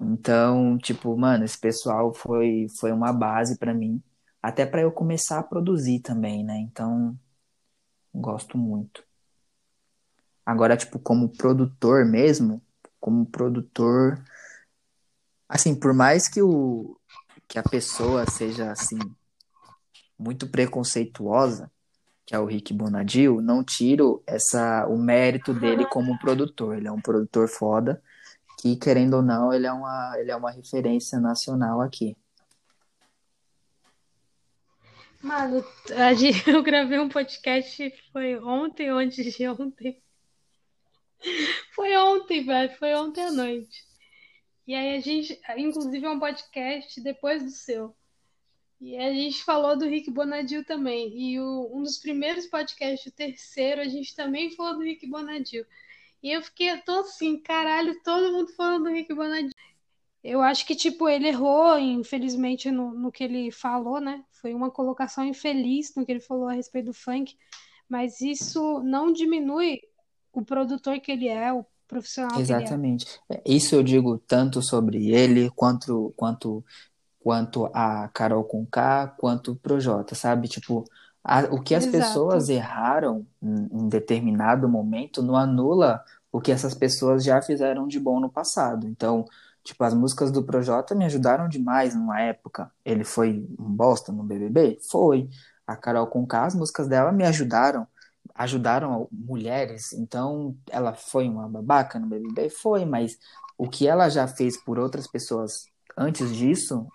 [0.00, 4.02] Então, tipo, mano, esse pessoal foi, foi uma base pra mim,
[4.42, 6.58] até pra eu começar a produzir também, né?
[6.58, 7.18] Então,
[8.14, 9.04] gosto muito.
[10.44, 12.62] Agora, tipo, como produtor mesmo,
[12.98, 14.22] como produtor,
[15.48, 16.96] assim, por mais que o
[17.46, 18.98] que a pessoa seja assim
[20.18, 21.70] muito preconceituosa,
[22.30, 26.76] que é o Rick Bonadil, não tiro essa o mérito dele como produtor.
[26.76, 28.00] Ele é um produtor foda
[28.56, 32.16] que, querendo ou não, ele é uma, ele é uma referência nacional aqui.
[35.20, 35.64] Mano,
[35.96, 40.00] a gente- eu gravei um podcast, foi ontem, antes de ontem.
[41.74, 43.82] Foi ontem, velho, foi ontem à noite.
[44.68, 47.92] E aí a gente, inclusive, é um podcast depois do seu.
[48.80, 51.12] E a gente falou do Rick Bonadil também.
[51.14, 55.66] E o, um dos primeiros podcasts, o terceiro, a gente também falou do Rick Bonadil.
[56.22, 59.50] E eu fiquei, eu assim, caralho, todo mundo falando do Rick Bonadio.
[60.22, 64.22] Eu acho que, tipo, ele errou, infelizmente, no, no que ele falou, né?
[64.32, 67.36] Foi uma colocação infeliz no que ele falou a respeito do funk,
[67.88, 69.80] mas isso não diminui
[70.30, 72.42] o produtor que ele é, o profissional é.
[72.42, 73.18] Exatamente.
[73.46, 76.62] Isso eu digo tanto sobre ele quanto quanto
[77.20, 80.48] quanto a Carol Conká, quanto o Projota, sabe?
[80.48, 80.84] Tipo,
[81.24, 81.86] a- o que as Exato.
[81.86, 86.02] pessoas erraram em, em determinado momento não anula
[86.32, 88.86] o que essas pessoas já fizeram de bom no passado.
[88.86, 89.24] Então,
[89.64, 92.70] tipo, as músicas do Projota me ajudaram demais numa época.
[92.84, 94.78] Ele foi um bosta no BBB?
[94.90, 95.28] Foi.
[95.66, 97.86] A Carol Conká, as músicas dela me ajudaram.
[98.34, 99.92] Ajudaram mulheres.
[99.92, 102.50] Então, ela foi uma babaca no BBB?
[102.50, 103.18] Foi, mas
[103.58, 105.69] o que ela já fez por outras pessoas
[106.00, 106.86] antes disso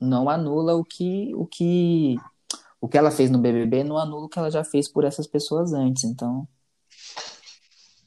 [0.00, 2.16] não anula o que, o que
[2.80, 5.26] o que ela fez no BBB não anula o que ela já fez por essas
[5.26, 6.04] pessoas antes.
[6.04, 6.46] Então,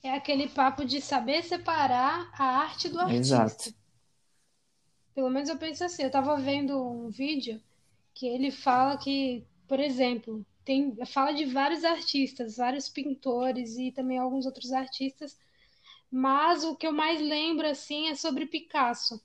[0.03, 3.19] É aquele papo de saber separar a arte do artista.
[3.19, 3.73] exato.
[5.15, 6.03] Pelo menos eu penso assim.
[6.03, 7.59] Eu tava vendo um vídeo
[8.13, 14.19] que ele fala que, por exemplo, tem, fala de vários artistas, vários pintores e também
[14.19, 15.37] alguns outros artistas,
[16.11, 19.19] mas o que eu mais lembro assim é sobre Picasso,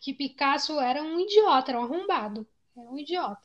[0.00, 3.40] que Picasso era um idiota, era um arrombado, era um idiota.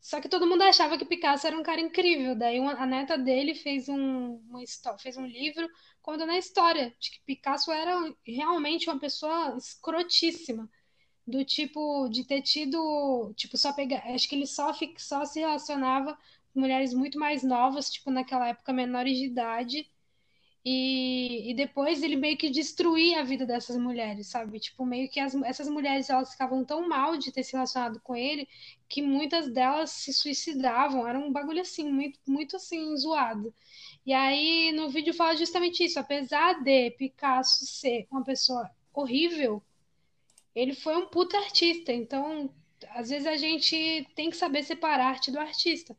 [0.00, 2.36] Só que todo mundo achava que Picasso era um cara incrível.
[2.36, 5.68] Daí a neta dele fez um, uma histó- fez um livro
[6.02, 7.92] contando a história de que Picasso era
[8.26, 10.70] realmente uma pessoa escrotíssima
[11.26, 16.16] do tipo de ter tido, tipo, só pegar, acho que ele só, só se relacionava
[16.54, 19.90] com mulheres muito mais novas, tipo, naquela época menores de idade,
[20.68, 24.58] e, e depois ele meio que destruía a vida dessas mulheres, sabe?
[24.58, 28.16] Tipo, meio que as, essas mulheres, elas ficavam tão mal de ter se relacionado com
[28.16, 28.48] ele,
[28.88, 33.54] que muitas delas se suicidavam, era um bagulho assim, muito, muito assim, zoado.
[34.04, 39.62] E aí, no vídeo fala justamente isso, apesar de Picasso ser uma pessoa horrível,
[40.52, 42.50] ele foi um puta artista, então
[42.90, 45.96] às vezes a gente tem que saber separar a arte do artista.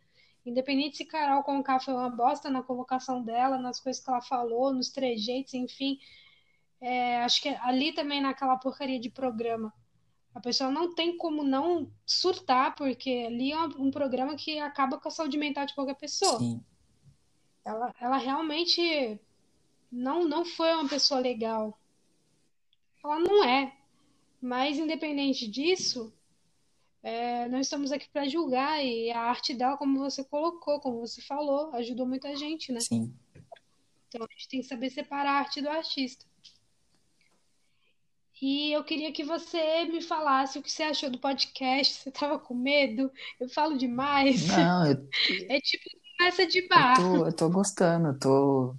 [0.47, 4.73] Independente se Carol Conká foi uma bosta na colocação dela, nas coisas que ela falou,
[4.73, 5.99] nos trejeitos, enfim.
[6.79, 9.73] É, acho que ali também naquela porcaria de programa.
[10.33, 15.09] A pessoa não tem como não surtar, porque ali é um, programa que acaba com
[15.09, 16.39] a saúde mental de qualquer pessoa.
[16.39, 16.63] Sim.
[17.65, 19.19] Ela, ela realmente
[19.91, 21.77] não, não foi uma pessoa legal.
[23.03, 23.75] Ela não é.
[24.41, 26.13] Mas, independente disso,
[27.03, 31.21] é, nós estamos aqui para julgar e a arte dela, como você colocou, como você
[31.21, 32.79] falou, ajudou muita gente, né?
[32.79, 33.13] Sim.
[34.07, 36.25] Então a gente tem que saber separar a arte do artista.
[38.39, 41.95] E eu queria que você me falasse o que você achou do podcast.
[41.95, 43.11] Você estava com medo?
[43.39, 44.47] Eu falo demais.
[44.47, 45.07] Não, eu,
[45.49, 46.95] É tipo conversa de eu bar.
[46.95, 48.75] tô, eu tô gostando, eu tô,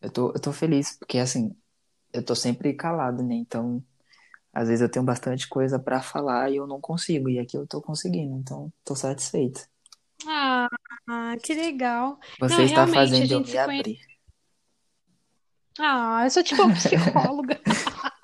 [0.00, 1.54] eu tô, eu tô feliz, porque assim,
[2.12, 3.34] eu tô sempre calado, né?
[3.34, 3.82] Então,
[4.56, 7.66] às vezes eu tenho bastante coisa pra falar e eu não consigo, e aqui eu
[7.66, 9.68] tô conseguindo, então tô satisfeito.
[10.26, 10.66] Ah,
[11.42, 12.18] que legal.
[12.40, 13.80] Você Não, está fazendo eu gente me conhece.
[13.80, 13.98] abrir.
[15.78, 17.60] Ah, eu sou tipo uma psicóloga.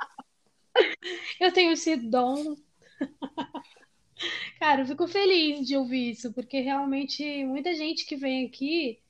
[1.38, 2.56] Eu tenho esse dom.
[4.58, 9.00] Cara, eu fico feliz de ouvir isso, porque realmente muita gente que vem aqui,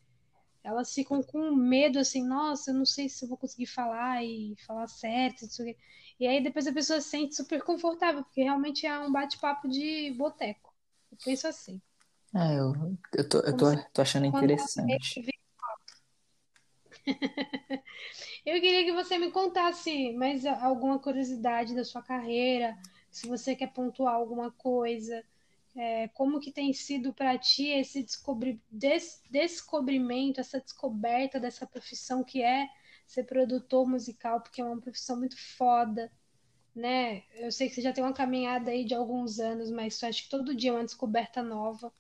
[0.64, 4.54] elas ficam com medo assim, nossa, eu não sei se eu vou conseguir falar e
[4.66, 5.80] falar certo, não sei o quê.
[6.22, 10.12] E aí depois a pessoa se sente super confortável, porque realmente é um bate-papo de
[10.12, 10.72] boteco.
[11.10, 11.82] Eu penso assim.
[12.32, 12.72] É, eu,
[13.18, 15.26] eu tô, eu tô, tô achando interessante.
[18.46, 22.76] Eu queria que você me contasse mais alguma curiosidade da sua carreira,
[23.10, 25.24] se você quer pontuar alguma coisa,
[25.74, 32.22] é, como que tem sido para ti esse descobri des- descobrimento, essa descoberta dessa profissão
[32.22, 32.68] que é
[33.12, 36.10] ser produtor musical, porque é uma profissão muito foda,
[36.74, 37.22] né?
[37.34, 40.24] Eu sei que você já tem uma caminhada aí de alguns anos, mas eu acho
[40.24, 41.92] que todo dia é uma descoberta nova.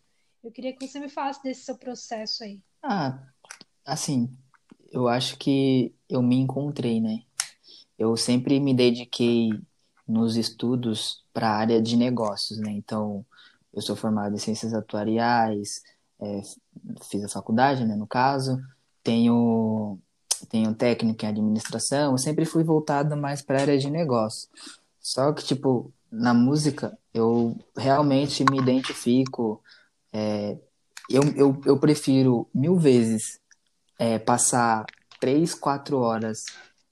[0.42, 2.60] Eu queria que você me falasse desse seu processo aí.
[2.82, 3.22] Ah,
[3.84, 4.34] assim,
[4.90, 7.22] eu acho que eu me encontrei, né?
[7.98, 9.50] Eu sempre me dediquei
[10.08, 12.70] nos estudos para a área de negócios, né?
[12.70, 13.24] Então,
[13.72, 15.82] eu sou formado em ciências atuariais,
[16.20, 16.42] é,
[17.10, 18.60] fiz a faculdade, né, no caso,
[19.02, 19.98] tenho,
[20.46, 24.48] tenho técnico em administração, eu sempre fui voltado mais para a área de negócio.
[25.00, 29.62] Só que, tipo, na música, eu realmente me identifico,
[30.12, 30.56] é,
[31.08, 33.40] eu, eu, eu prefiro mil vezes
[33.98, 34.84] é, passar
[35.20, 36.44] três, quatro horas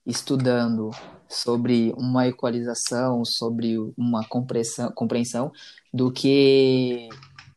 [0.06, 0.90] estudando
[1.28, 5.52] sobre uma equalização, sobre uma compreensão, compreensão,
[5.92, 7.08] do que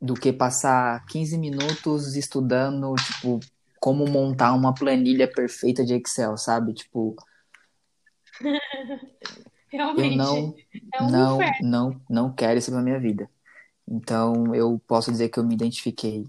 [0.02, 3.40] do que passar 15 minutos estudando, tipo,
[3.84, 6.74] como montar uma planilha perfeita de Excel, sabe?
[6.74, 7.18] Tipo,
[9.68, 10.14] Realmente.
[10.14, 10.56] Eu não,
[10.94, 11.70] é um não, inferno.
[11.70, 13.30] não, não quero isso na minha vida.
[13.86, 16.26] Então, eu posso dizer que eu me identifiquei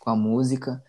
[0.00, 0.82] com a música.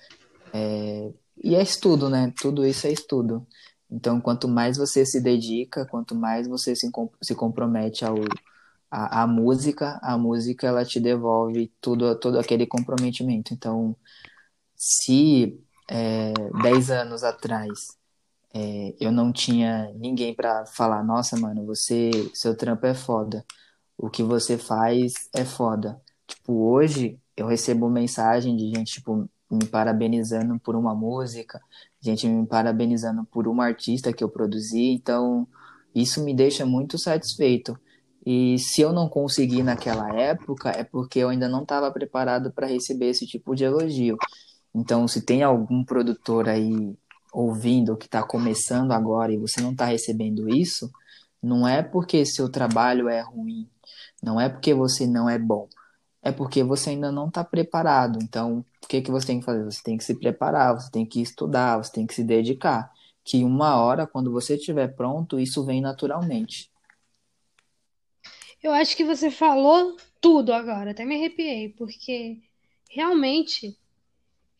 [0.51, 1.13] É...
[1.43, 2.33] E é estudo, né?
[2.41, 3.45] Tudo isso é estudo.
[3.87, 6.89] Então, quanto mais você se dedica, quanto mais você se,
[7.21, 8.15] se compromete ao,
[8.89, 13.53] a, a música, a música ela te devolve tudo, todo aquele comprometimento.
[13.53, 13.95] Então,
[14.75, 17.97] se é, 10 anos atrás
[18.53, 23.45] é, eu não tinha ninguém para falar, nossa, mano, você, seu trampo é foda,
[23.97, 26.01] o que você faz é foda.
[26.25, 31.61] Tipo, hoje eu recebo mensagem de gente, tipo, me parabenizando por uma música,
[32.01, 35.47] gente me parabenizando por uma artista que eu produzi, então
[35.93, 37.79] isso me deixa muito satisfeito.
[38.25, 42.67] E se eu não consegui naquela época, é porque eu ainda não estava preparado para
[42.67, 44.17] receber esse tipo de elogio.
[44.77, 46.95] Então, se tem algum produtor aí
[47.33, 50.91] ouvindo que está começando agora e você não está recebendo isso,
[51.41, 53.67] não é porque seu trabalho é ruim,
[54.21, 55.67] não é porque você não é bom,
[56.21, 58.19] é porque você ainda não está preparado.
[58.21, 59.63] Então, o que, que você tem que fazer?
[59.63, 62.91] Você tem que se preparar, você tem que estudar, você tem que se dedicar.
[63.25, 66.69] Que uma hora, quando você estiver pronto, isso vem naturalmente.
[68.61, 72.37] Eu acho que você falou tudo agora, até me arrepiei, porque
[72.91, 73.75] realmente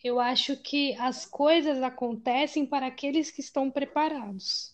[0.08, 4.74] eu acho que as coisas acontecem para aqueles que estão preparados,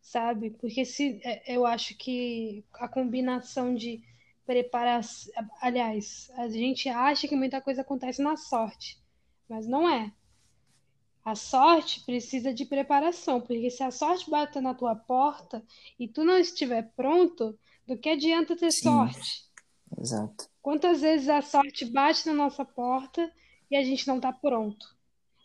[0.00, 0.50] sabe?
[0.50, 4.00] Porque se é, eu acho que a combinação de
[4.46, 8.98] preparação, aliás, a gente acha que muita coisa acontece na sorte,
[9.48, 10.12] mas não é.
[11.24, 15.62] A sorte precisa de preparação, porque se a sorte bater na tua porta
[15.98, 19.44] e tu não estiver pronto, do que adianta ter Sim, sorte?
[20.00, 20.48] exato.
[20.62, 23.30] Quantas vezes a sorte bate na nossa porta
[23.70, 24.94] e a gente não está pronto?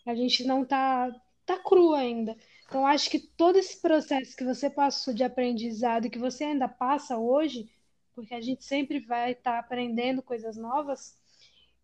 [0.05, 1.13] A gente não está
[1.45, 2.35] tá cru ainda.
[2.67, 6.67] Então, acho que todo esse processo que você passou de aprendizado e que você ainda
[6.67, 7.69] passa hoje,
[8.15, 11.17] porque a gente sempre vai estar tá aprendendo coisas novas,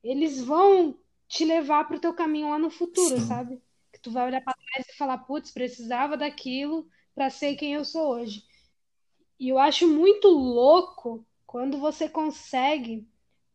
[0.04, 3.28] eles vão te levar para o teu caminho lá no futuro, Sim.
[3.28, 3.62] sabe?
[3.94, 7.86] Que tu vai olhar para trás e falar, putz, precisava daquilo para ser quem eu
[7.86, 8.44] sou hoje.
[9.40, 13.08] E eu acho muito louco quando você consegue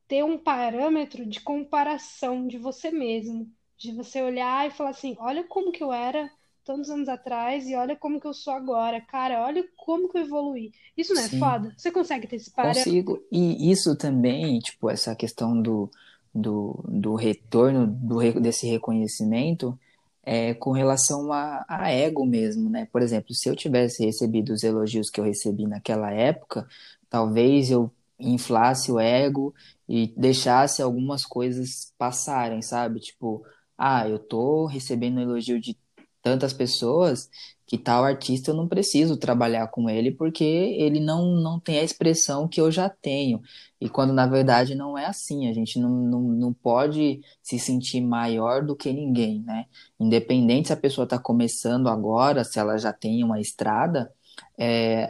[0.08, 5.44] ter um parâmetro de comparação de você mesmo, de você olhar e falar assim, olha
[5.44, 6.30] como que eu era
[6.64, 10.22] tantos anos atrás e olha como que eu sou agora, cara, olha como que eu
[10.22, 10.72] evoluí.
[10.96, 11.72] Isso não é Sim, foda?
[11.76, 12.90] Você consegue ter esse parâmetro?
[12.90, 13.18] consigo.
[13.30, 15.90] E isso também, tipo, essa questão do,
[16.34, 19.78] do, do retorno do, desse reconhecimento
[20.24, 22.88] é com relação a, a ego mesmo, né?
[22.90, 26.66] Por exemplo, se eu tivesse recebido os elogios que eu recebi naquela época,
[27.08, 29.54] talvez eu inflasse o ego
[29.88, 33.00] e deixasse algumas coisas passarem, sabe?
[33.00, 33.44] Tipo,
[33.76, 35.76] ah, eu tô recebendo elogio de
[36.22, 37.28] tantas pessoas
[37.66, 41.84] que tal artista eu não preciso trabalhar com ele porque ele não, não tem a
[41.84, 43.40] expressão que eu já tenho.
[43.80, 48.00] E quando na verdade não é assim, a gente não, não, não pode se sentir
[48.00, 49.66] maior do que ninguém, né?
[49.98, 54.12] Independente se a pessoa está começando agora, se ela já tem uma estrada,
[54.58, 55.08] é,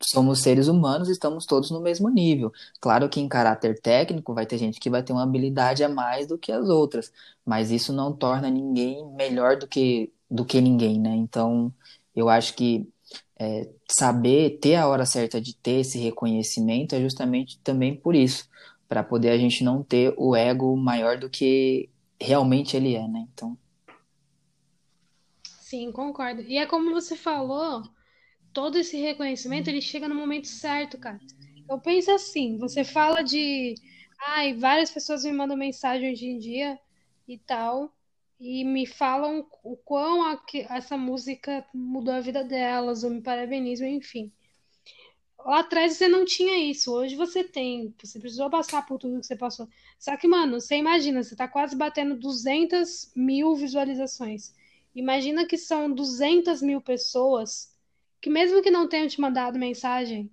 [0.00, 2.52] somos seres humanos, estamos todos no mesmo nível.
[2.80, 6.26] Claro que em caráter técnico vai ter gente que vai ter uma habilidade a mais
[6.26, 7.12] do que as outras,
[7.44, 11.14] mas isso não torna ninguém melhor do que, do que ninguém, né?
[11.14, 11.72] Então,
[12.14, 12.88] eu acho que
[13.38, 18.48] é, saber ter a hora certa de ter esse reconhecimento é justamente também por isso,
[18.88, 21.88] para poder a gente não ter o ego maior do que
[22.20, 23.26] realmente ele é, né?
[23.32, 23.56] Então,
[25.68, 26.40] Sim, concordo.
[26.40, 27.82] E é como você falou,
[28.58, 31.20] todo esse reconhecimento ele chega no momento certo, cara.
[31.70, 33.76] Eu penso assim, você fala de,
[34.20, 36.76] ai, várias pessoas me mandam mensagem hoje em dia
[37.28, 37.94] e tal,
[38.40, 43.86] e me falam o quão a- essa música mudou a vida delas, ou me parabenizam,
[43.86, 44.32] enfim.
[45.38, 49.26] Lá atrás você não tinha isso, hoje você tem, você precisou passar por tudo que
[49.26, 49.68] você passou.
[50.00, 54.52] Só que, mano, você imagina, você tá quase batendo 200 mil visualizações.
[54.96, 57.72] Imagina que são 200 mil pessoas
[58.20, 60.30] que, mesmo que não tenham te mandado mensagem,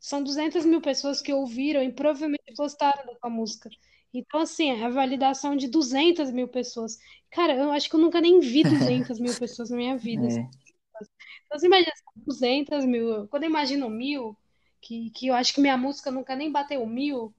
[0.00, 3.70] são 200 mil pessoas que ouviram e provavelmente gostaram da tua música.
[4.12, 6.98] Então, assim, é a validação de 200 mil pessoas.
[7.30, 10.26] Cara, eu acho que eu nunca nem vi 200 mil pessoas na minha vida.
[10.26, 10.48] é,
[11.46, 13.28] Então, você imagina, 200 mil.
[13.28, 14.36] Quando eu imagino mil,
[14.80, 17.32] que, que eu acho que minha música nunca nem bateu mil,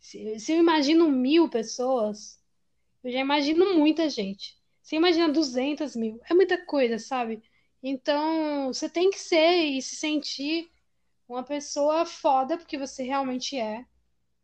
[0.00, 2.40] se, se eu imagino mil pessoas,
[3.02, 4.56] eu já imagino muita gente.
[4.82, 7.42] Você imagina 200 mil, é muita coisa, sabe?
[7.88, 10.68] Então, você tem que ser e se sentir
[11.28, 13.86] uma pessoa foda, porque você realmente é.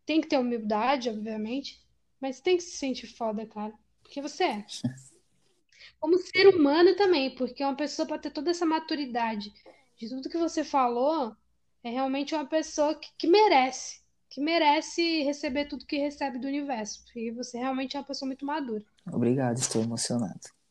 [0.06, 1.84] Tem que ter humildade, obviamente,
[2.20, 4.66] mas tem que se sentir foda, cara, porque você é.
[5.98, 9.52] como ser humano também, porque uma pessoa para ter toda essa maturidade
[9.96, 11.36] de tudo que você falou,
[11.82, 17.02] é realmente uma pessoa que, que merece, que merece receber tudo que recebe do universo.
[17.16, 18.84] E você realmente é uma pessoa muito madura.
[19.12, 20.61] Obrigado, estou emocionado.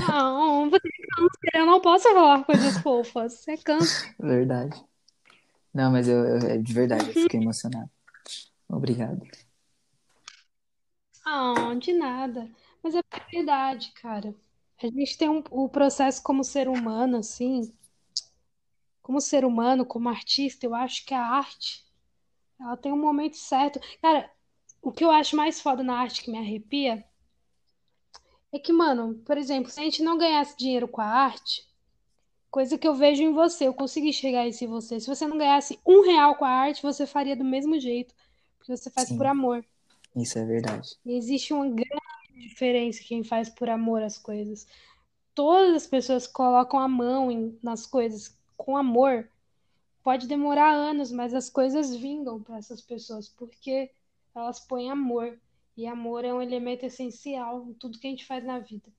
[0.00, 3.32] Não, você é câncer, eu não posso falar coisas fofas.
[3.34, 4.14] Você é câncer.
[4.18, 4.84] Verdade.
[5.72, 7.90] Não, mas eu, eu de verdade, eu fiquei emocionado.
[8.68, 9.22] Obrigado.
[11.24, 12.50] Ah, de nada.
[12.82, 14.34] Mas é verdade, cara.
[14.82, 17.72] A gente tem um, o processo como ser humano, assim,
[19.02, 21.84] como ser humano, como artista, eu acho que a arte,
[22.60, 23.80] ela tem um momento certo.
[24.00, 24.30] Cara,
[24.82, 27.04] o que eu acho mais foda na arte que me arrepia
[28.52, 31.66] é que, mano, por exemplo, se a gente não ganhasse dinheiro com a arte,
[32.50, 35.00] coisa que eu vejo em você, eu consegui chegar isso em você.
[35.00, 38.14] Se você não ganhasse um real com a arte, você faria do mesmo jeito,
[38.58, 39.64] porque você faz por Sim, amor.
[40.16, 40.88] isso é verdade.
[41.04, 41.88] E existe uma grande
[42.36, 44.66] diferença quem faz por amor as coisas.
[45.34, 49.28] Todas as pessoas colocam a mão em- nas coisas com amor,
[50.02, 53.90] pode demorar anos, mas as coisas vingam para essas pessoas, porque
[54.34, 55.38] elas põem amor.
[55.78, 58.92] E amor é um elemento essencial em tudo que a gente faz na vida.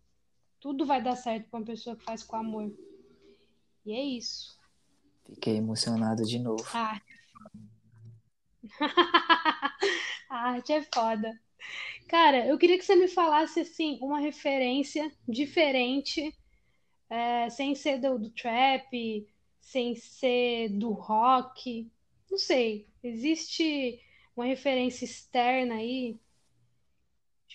[0.62, 2.74] Tudo vai dar certo para uma pessoa que faz com amor.
[3.86, 4.58] E é isso.
[5.26, 6.66] Fiquei emocionado de novo.
[6.74, 7.20] A arte.
[10.32, 11.38] A arte é foda.
[12.08, 16.34] Cara, eu queria que você me falasse assim uma referência diferente,
[17.10, 19.28] é, sem ser do, do trap,
[19.60, 21.92] sem ser do rock.
[22.32, 22.88] Não sei.
[23.04, 24.02] Existe
[24.34, 26.18] uma referência externa aí,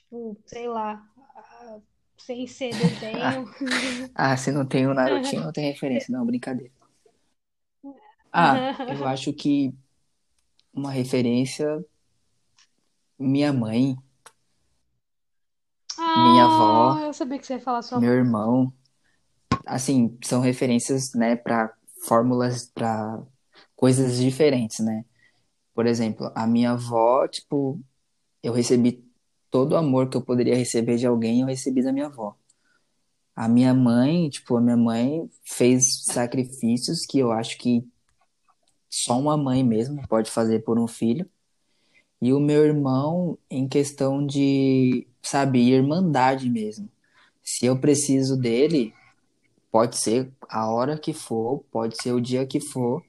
[0.04, 1.02] tipo, sei lá,
[1.36, 1.78] ah,
[2.18, 3.44] sem ser desenho.
[4.14, 6.12] Ah, se não tem o Narutinho, não tem referência.
[6.16, 6.72] Não, brincadeira.
[8.32, 8.56] Ah,
[8.88, 9.72] eu acho que
[10.74, 11.84] uma referência,
[13.18, 13.96] minha mãe,
[16.16, 18.18] minha avó, Ah, eu sabia que você ia falar sua meu mãe.
[18.18, 18.72] irmão,
[19.66, 21.72] assim, são referências, né, para
[22.06, 23.22] fórmulas, para
[23.76, 25.04] coisas diferentes, né?
[25.74, 27.80] Por exemplo, a minha avó, tipo,
[28.42, 29.03] eu recebi
[29.54, 32.34] todo o amor que eu poderia receber de alguém, eu recebi da minha avó.
[33.36, 37.86] A minha mãe, tipo, a minha mãe fez sacrifícios que eu acho que
[38.90, 41.30] só uma mãe mesmo pode fazer por um filho.
[42.20, 46.88] E o meu irmão, em questão de, sabe, irmandade mesmo.
[47.40, 48.92] Se eu preciso dele,
[49.70, 53.04] pode ser a hora que for, pode ser o dia que for.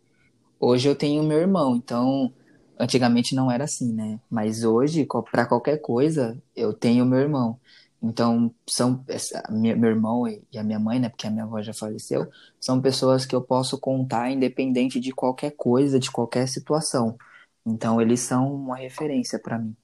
[0.60, 2.32] Hoje eu tenho meu irmão, então
[2.80, 4.20] antigamente não era assim, né?
[4.30, 7.60] Mas hoje, para qualquer coisa, eu tenho meu irmão.
[8.02, 11.10] Então, são essa- meu irmão e e a minha mãe, né?
[11.10, 15.52] Porque a minha avó já faleceu, são pessoas que eu posso contar independente de qualquer
[15.52, 17.18] coisa, de qualquer situação.
[17.66, 19.76] Então, eles são uma referência para mim.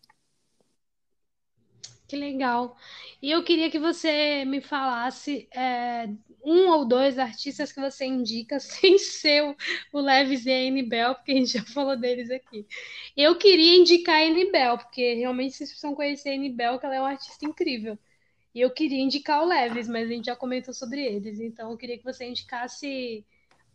[2.07, 2.75] Que legal.
[3.21, 6.09] E eu queria que você me falasse é,
[6.43, 9.55] um ou dois artistas que você indica, sem ser
[9.93, 12.65] o, Levis e a Bell, porque a gente já falou deles aqui.
[13.15, 16.99] Eu queria indicar a Bell, porque realmente vocês precisam conhecer a Bell, que ela é
[16.99, 17.97] uma artista incrível.
[18.53, 21.39] E eu queria indicar o Levis, mas a gente já comentou sobre eles.
[21.39, 23.25] Então eu queria que você indicasse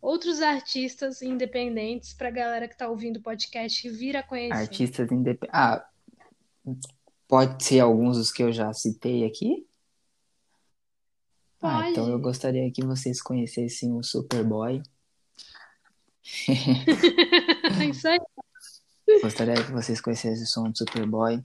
[0.01, 4.53] outros artistas independentes para a galera que está ouvindo o podcast vir a conhecer.
[4.53, 5.49] Artistas independentes.
[5.51, 5.83] Ah,
[7.27, 9.65] pode ser alguns dos que eu já citei aqui?
[11.61, 12.23] Ah, então eu Pode.
[12.23, 14.81] gostaria que vocês conhecessem o Superboy.
[17.89, 18.19] Isso aí.
[19.21, 21.43] Gostaria que vocês conhecessem o som do Superboy.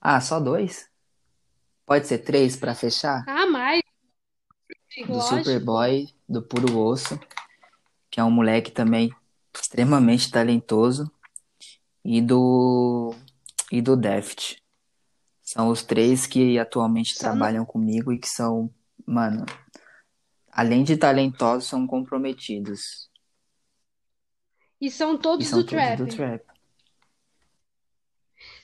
[0.00, 0.88] Ah, só dois?
[1.84, 3.24] Pode ser três para fechar?
[3.28, 3.82] Ah, mais,
[5.06, 5.36] Do lógico.
[5.36, 7.18] Superboy, do Puro Osso,
[8.10, 9.14] que é um moleque também
[9.54, 11.10] extremamente talentoso,
[12.04, 13.14] e do
[13.70, 14.62] e do Deft.
[15.42, 18.70] São os três que atualmente Só trabalham comigo e que são,
[19.08, 19.44] mano,
[20.52, 23.08] além de talentosos, são comprometidos.
[24.80, 26.16] E são E todos são do todos do trap.
[26.16, 26.44] trap.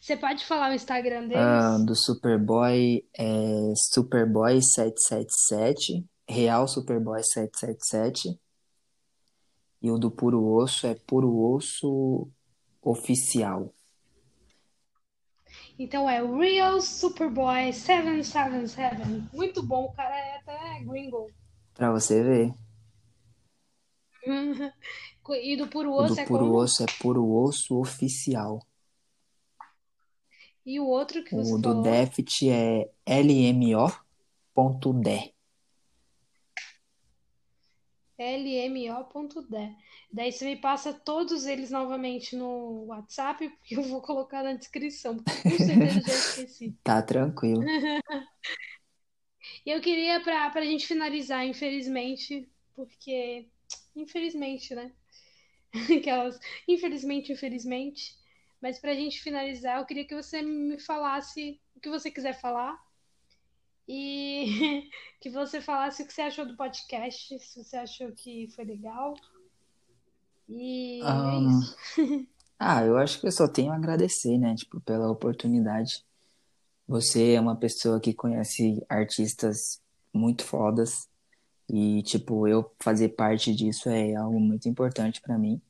[0.01, 1.87] Você pode falar o Instagram Ah, deles?
[1.87, 8.39] do Superboy é Superboy777, Real Superboy 777.
[9.83, 12.29] E o do Puro Osso é Puro Osso
[12.81, 13.75] Oficial.
[15.79, 19.37] Então é Real Superboy 777.
[19.37, 21.29] Muito bom, o cara é até gringo.
[21.75, 22.55] Pra você ver.
[25.43, 26.57] E do Puro O Osso do é Puro como?
[26.57, 28.61] Osso é Puro Osso Oficial.
[30.66, 31.83] E o outro que você O do falou?
[31.83, 33.85] Deft é LMO.D.
[38.25, 39.75] LMO.D.
[40.12, 45.16] Daí você me passa todos eles novamente no WhatsApp, porque eu vou colocar na descrição,
[45.16, 46.75] porque com certeza já esqueci.
[46.83, 47.62] Tá tranquilo.
[49.64, 53.47] E eu queria, pra, pra gente finalizar, infelizmente, porque.
[53.97, 54.93] Infelizmente, né?
[55.99, 56.39] Aquelas.
[56.68, 58.16] Infelizmente, infelizmente.
[58.61, 62.79] Mas pra gente finalizar, eu queria que você me falasse o que você quiser falar.
[63.89, 64.89] E
[65.20, 69.14] que você falasse o que você achou do podcast, se você achou que foi legal.
[70.49, 71.76] E é Ahn, isso.
[72.59, 74.55] Ah, eu acho que eu só tenho a agradecer, né?
[74.55, 76.05] Tipo, pela oportunidade.
[76.87, 79.82] Você é uma pessoa que conhece artistas
[80.12, 81.09] muito fodas
[81.68, 85.61] e, tipo, eu fazer parte disso é algo muito importante pra mim.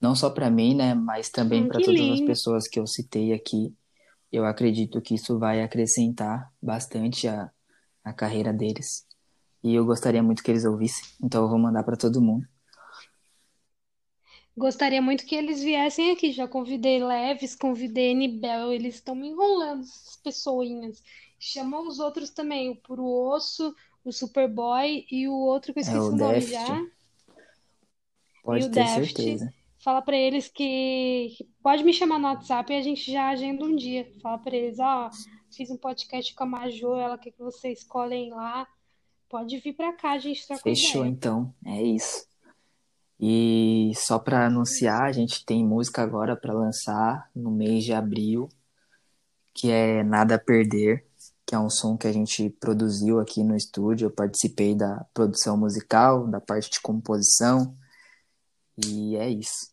[0.00, 0.94] Não só pra mim, né?
[0.94, 3.74] Mas também pra que todas as pessoas que eu citei aqui.
[4.32, 7.50] Eu acredito que isso vai acrescentar bastante a,
[8.04, 9.06] a carreira deles.
[9.62, 11.04] E eu gostaria muito que eles ouvissem.
[11.22, 12.46] Então eu vou mandar pra todo mundo.
[14.56, 16.32] Gostaria muito que eles viessem aqui.
[16.32, 18.72] Já convidei Leves, convidei Nibel.
[18.72, 21.02] Eles estão me enrolando, essas pessoinhas.
[21.38, 23.74] Chamou os outros também, o Puro Osso,
[24.04, 26.66] o Superboy e o outro que eu É o esqueci o nome já.
[26.66, 26.82] Deft, E
[28.42, 29.52] pode o ter certeza.
[29.82, 33.64] Fala pra eles que, que pode me chamar no WhatsApp e a gente já agenda
[33.64, 34.08] um dia.
[34.22, 35.10] Fala pra eles, ó,
[35.50, 38.64] fiz um podcast com a Majô, ela quer que vocês escolhem lá.
[39.28, 41.12] Pode vir pra cá, a gente troca Fechou, ideia.
[41.12, 41.52] então.
[41.66, 42.26] É isso.
[43.18, 48.48] E só para anunciar, a gente tem música agora para lançar no mês de abril,
[49.52, 51.04] que é Nada a Perder,
[51.44, 54.06] que é um som que a gente produziu aqui no estúdio.
[54.06, 57.76] Eu participei da produção musical, da parte de composição,
[58.76, 59.71] e é isso.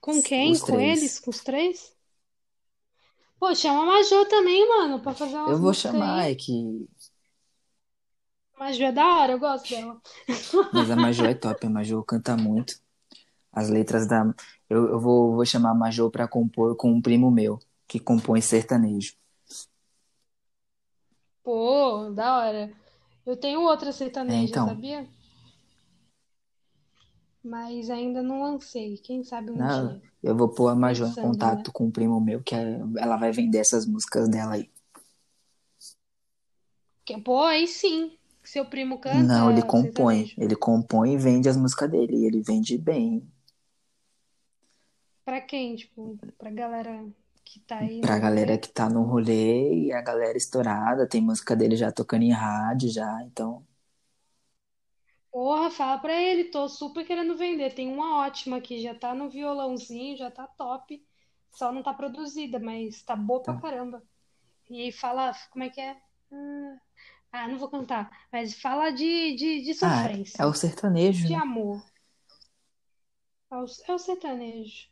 [0.00, 0.58] Com quem?
[0.58, 0.80] Os Com três.
[0.80, 1.20] eles?
[1.20, 1.96] Com os três?
[3.38, 6.30] Pô, chama a Majô também, mano, pra fazer umas Eu vou chamar, aí.
[6.30, 6.88] é que.
[8.56, 10.00] A Majô é da hora, eu gosto dela.
[10.70, 12.80] Mas a Majô é top, a Majô canta muito.
[13.52, 14.24] As letras da.
[14.70, 18.40] Eu, eu vou, vou chamar a Majô pra compor com um primo meu, que compõe
[18.42, 19.14] sertanejo.
[21.42, 22.72] Pô, da hora.
[23.26, 23.92] Eu tenho outra
[24.26, 24.68] É, sertaneja, então.
[24.68, 25.08] sabia?
[27.48, 28.98] Mas ainda não lancei.
[28.98, 30.02] Quem sabe um Não, dia.
[30.22, 31.22] eu vou pôr a Majô em né?
[31.22, 34.70] contato com um primo meu, que é- ela vai vender essas músicas dela aí.
[37.06, 38.18] Que- Pô, aí sim.
[38.44, 40.32] Seu primo Não, ele canta compõe.
[40.36, 42.18] Ele compõe e vende as músicas dele.
[42.18, 43.26] E ele vende bem.
[45.24, 45.76] Pra quem?
[45.76, 47.06] Tipo, pra galera
[47.44, 48.58] que tá aí Pra no galera rolê?
[48.58, 52.90] que tá no rolê e a galera estourada, tem música dele já tocando em rádio
[52.90, 53.64] já, então.
[55.38, 57.72] Porra, fala pra ele, tô super querendo vender.
[57.72, 61.00] Tem uma ótima aqui, já tá no violãozinho, já tá top.
[61.52, 63.62] Só não tá produzida, mas tá boa pra Tá.
[63.62, 64.02] caramba.
[64.70, 65.96] E fala, como é que é?
[66.32, 66.78] Ah,
[67.32, 71.34] ah, não vou cantar, mas fala de, de, de Ah, é sofrência, o sertanejo, de
[71.34, 71.42] né?
[71.42, 71.82] amor.
[73.50, 74.88] É o, é o sertanejo.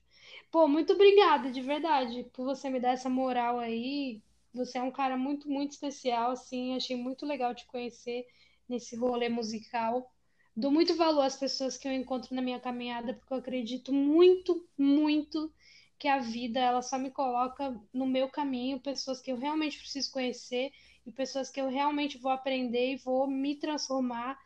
[0.51, 4.23] Pô, muito obrigada, de verdade, por você me dar essa moral aí.
[4.55, 6.77] Você é um cara muito, muito especial, assim.
[6.77, 8.27] Achei muito legal te conhecer
[8.69, 10.13] nesse rolê musical.
[10.57, 14.67] Dou muito valor às pessoas que eu encontro na minha caminhada, porque eu acredito muito,
[14.79, 15.53] muito
[15.99, 20.11] que a vida ela só me coloca no meu caminho, pessoas que eu realmente preciso
[20.11, 20.73] conhecer
[21.05, 24.39] e pessoas que eu realmente vou aprender e vou me transformar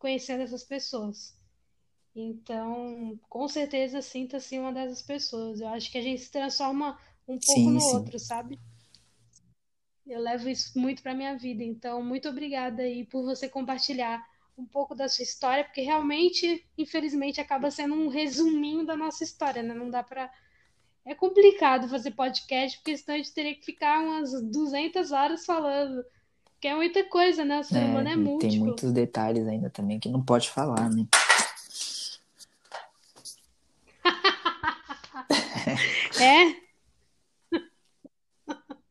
[0.00, 1.38] conhecendo essas pessoas.
[2.14, 5.60] Então, com certeza sinta-se uma dessas pessoas.
[5.60, 7.96] Eu acho que a gente se transforma um pouco Sim, no sim.
[7.98, 8.58] outro, sabe?
[10.04, 11.62] Eu levo isso muito para minha vida.
[11.62, 17.40] Então, muito obrigada aí por você compartilhar um pouco da sua história, porque realmente, infelizmente,
[17.40, 19.74] acaba sendo um resuminho da nossa história, né?
[19.74, 20.30] Não dá para.
[21.04, 26.04] É complicado fazer podcast, porque senão a gente teria que ficar umas 200 horas falando.
[26.60, 27.58] Que é muita coisa, né?
[27.58, 28.64] O ser É, humano é e tem múltiplo.
[28.66, 31.06] muitos detalhes ainda também que não pode falar, né?
[36.20, 36.62] É?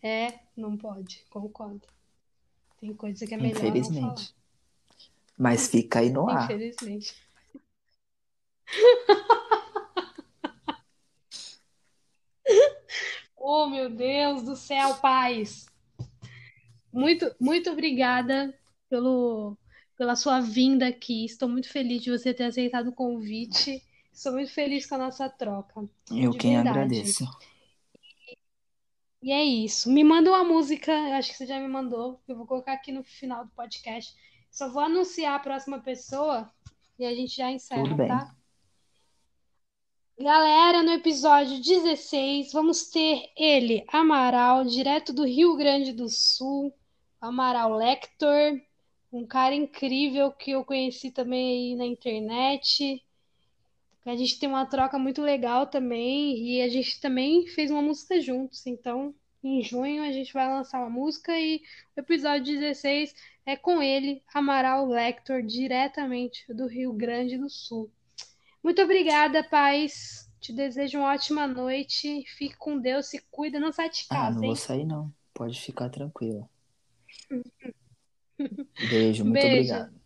[0.00, 1.82] É, não pode, concordo.
[2.80, 4.28] Tem coisa que é melhor não falar.
[5.38, 6.44] Mas fica aí no ar.
[6.44, 7.14] Infelizmente.
[13.50, 15.64] Oh, meu Deus do céu, paz.
[16.92, 18.54] Muito, muito obrigada
[18.90, 19.56] pelo,
[19.96, 21.24] pela sua vinda aqui.
[21.24, 23.82] Estou muito feliz de você ter aceitado o convite.
[24.12, 26.78] Estou muito feliz com a nossa troca, Eu quem verdade.
[26.78, 27.24] agradeço.
[29.22, 29.90] E é isso.
[29.90, 32.20] Me manda uma música, eu acho que você já me mandou.
[32.28, 34.14] Eu vou colocar aqui no final do podcast.
[34.50, 36.50] Só vou anunciar a próxima pessoa
[36.98, 38.08] e a gente já Tudo encerra, bem.
[38.08, 38.34] tá?
[40.20, 46.74] Galera, no episódio 16, vamos ter ele, Amaral, direto do Rio Grande do Sul.
[47.20, 48.60] Amaral Lector,
[49.12, 53.04] um cara incrível que eu conheci também aí na internet.
[54.04, 58.20] A gente tem uma troca muito legal também e a gente também fez uma música
[58.20, 61.62] juntos, então Em junho a gente vai lançar uma música e
[61.96, 63.14] o episódio 16
[63.48, 67.90] é com ele, Amaral Lector, diretamente do Rio Grande do Sul.
[68.62, 70.30] Muito obrigada, paz.
[70.38, 72.22] Te desejo uma ótima noite.
[72.36, 74.26] Fique com Deus, se cuida, não sai de casa.
[74.26, 74.48] Ah, não hein?
[74.48, 75.10] vou sair não.
[75.32, 76.46] Pode ficar tranquila.
[78.90, 79.72] Beijo, muito Beijo.
[79.72, 79.97] obrigado.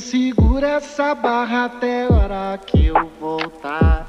[0.00, 4.06] Segura essa barra até a hora que eu voltar.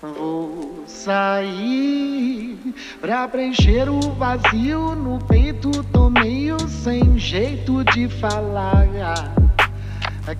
[0.00, 2.58] Vou sair
[3.00, 5.70] pra preencher o vazio no peito.
[5.84, 8.86] Tô meio sem jeito de falar.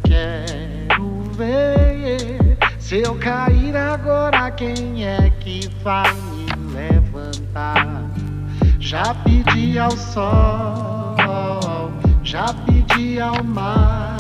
[0.05, 4.51] Quero ver se eu cair agora.
[4.51, 8.11] Quem é que vai me levantar?
[8.79, 11.17] Já pedi ao sol,
[12.27, 14.17] já pedi ao mar,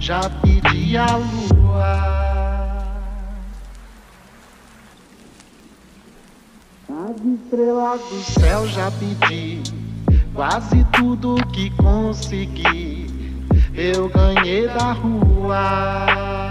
[0.00, 2.18] já pedi à lua.
[6.90, 9.62] As estrelas do céu já pedi,
[10.34, 13.06] quase tudo que consegui,
[13.72, 16.48] eu ganhei da rua.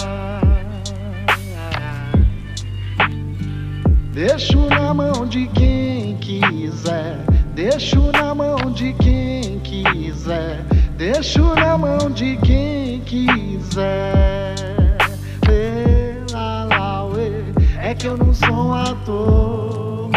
[4.14, 7.27] Deixo na mão de quem quiser,
[7.58, 10.64] deixo na mão de quem quiser,
[10.96, 14.54] deixo na mão de quem quiser.
[17.82, 20.12] É que eu não sou um ator,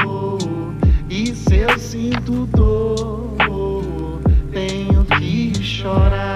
[1.09, 4.20] e se eu sinto dor,
[4.53, 6.29] tenho que chorar.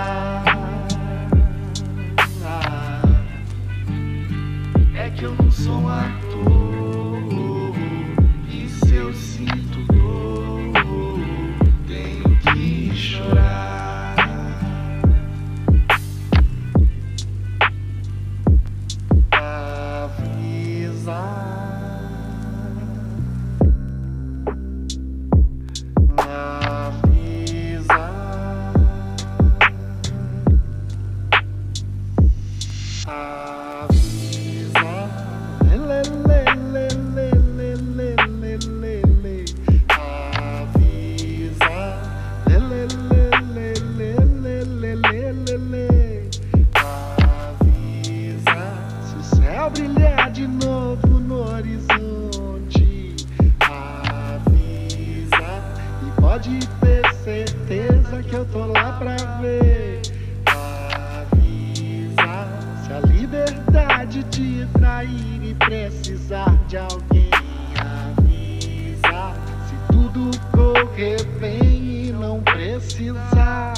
[64.34, 67.30] Te trair e precisar de alguém
[67.78, 69.34] Avisa.
[69.68, 73.74] Se tudo correr bem e não precisar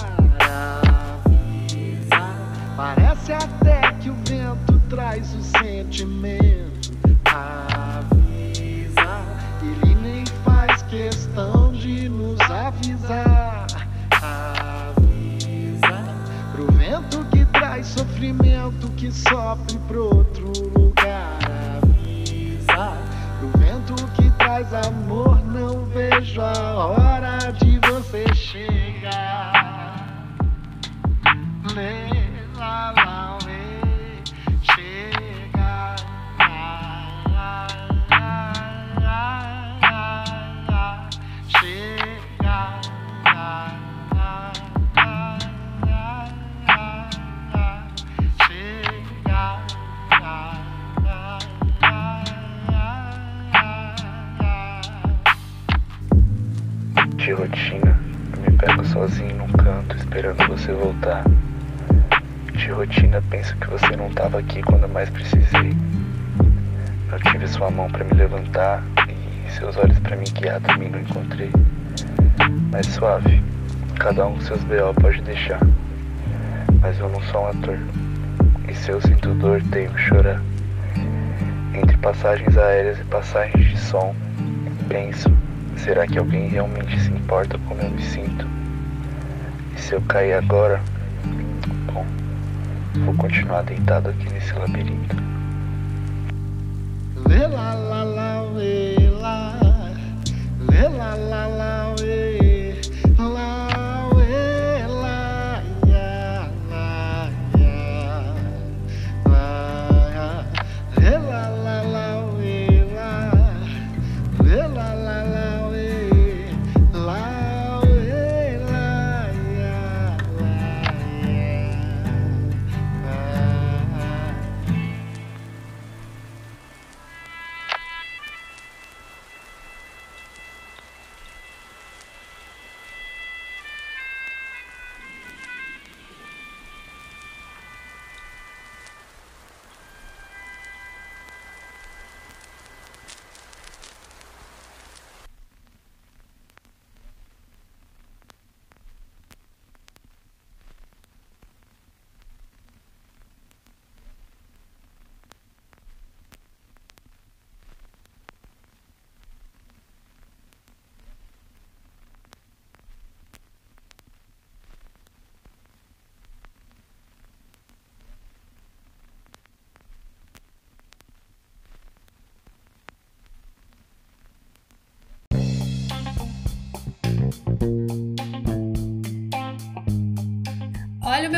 [1.19, 2.25] Avisa.
[2.77, 6.91] Parece até que o vento traz o sentimento
[7.25, 9.23] Avisa.
[9.63, 13.67] Ele nem faz questão de nos avisar
[14.23, 16.05] Avisa.
[16.53, 17.36] Pro vento que
[17.77, 21.39] traz sofrimento que sofre pro outro lugar.
[21.83, 22.97] Avisa
[23.39, 30.07] Pro vento que traz amor não vejo a hora de você chegar.
[31.75, 32.09] Lê,
[32.57, 33.26] lá, lá,
[58.97, 61.23] sozinho num canto esperando você voltar.
[62.55, 65.77] De rotina, penso que você não tava aqui quando mais precisei.
[67.11, 68.83] Não tive sua mão pra me levantar
[69.47, 71.51] e seus olhos pra me guiar também não encontrei.
[72.73, 73.43] Mas suave,
[73.99, 74.95] cada um com seus B.O.
[74.95, 75.61] pode deixar.
[76.81, 77.79] Mas eu não sou um ator.
[78.67, 80.41] E se eu sinto dor, tenho que chorar.
[81.75, 84.15] Entre passagens aéreas e passagens de som,
[84.89, 85.31] penso,
[85.77, 88.56] será que alguém realmente se importa como eu me sinto?
[89.87, 90.81] Se eu cair agora,
[91.93, 92.05] bom,
[93.05, 95.15] vou continuar deitado aqui nesse labirinto.
[97.29, 99.57] Lê lá lá lá uê, lá
[100.69, 102.36] Lê lá lá lá uê,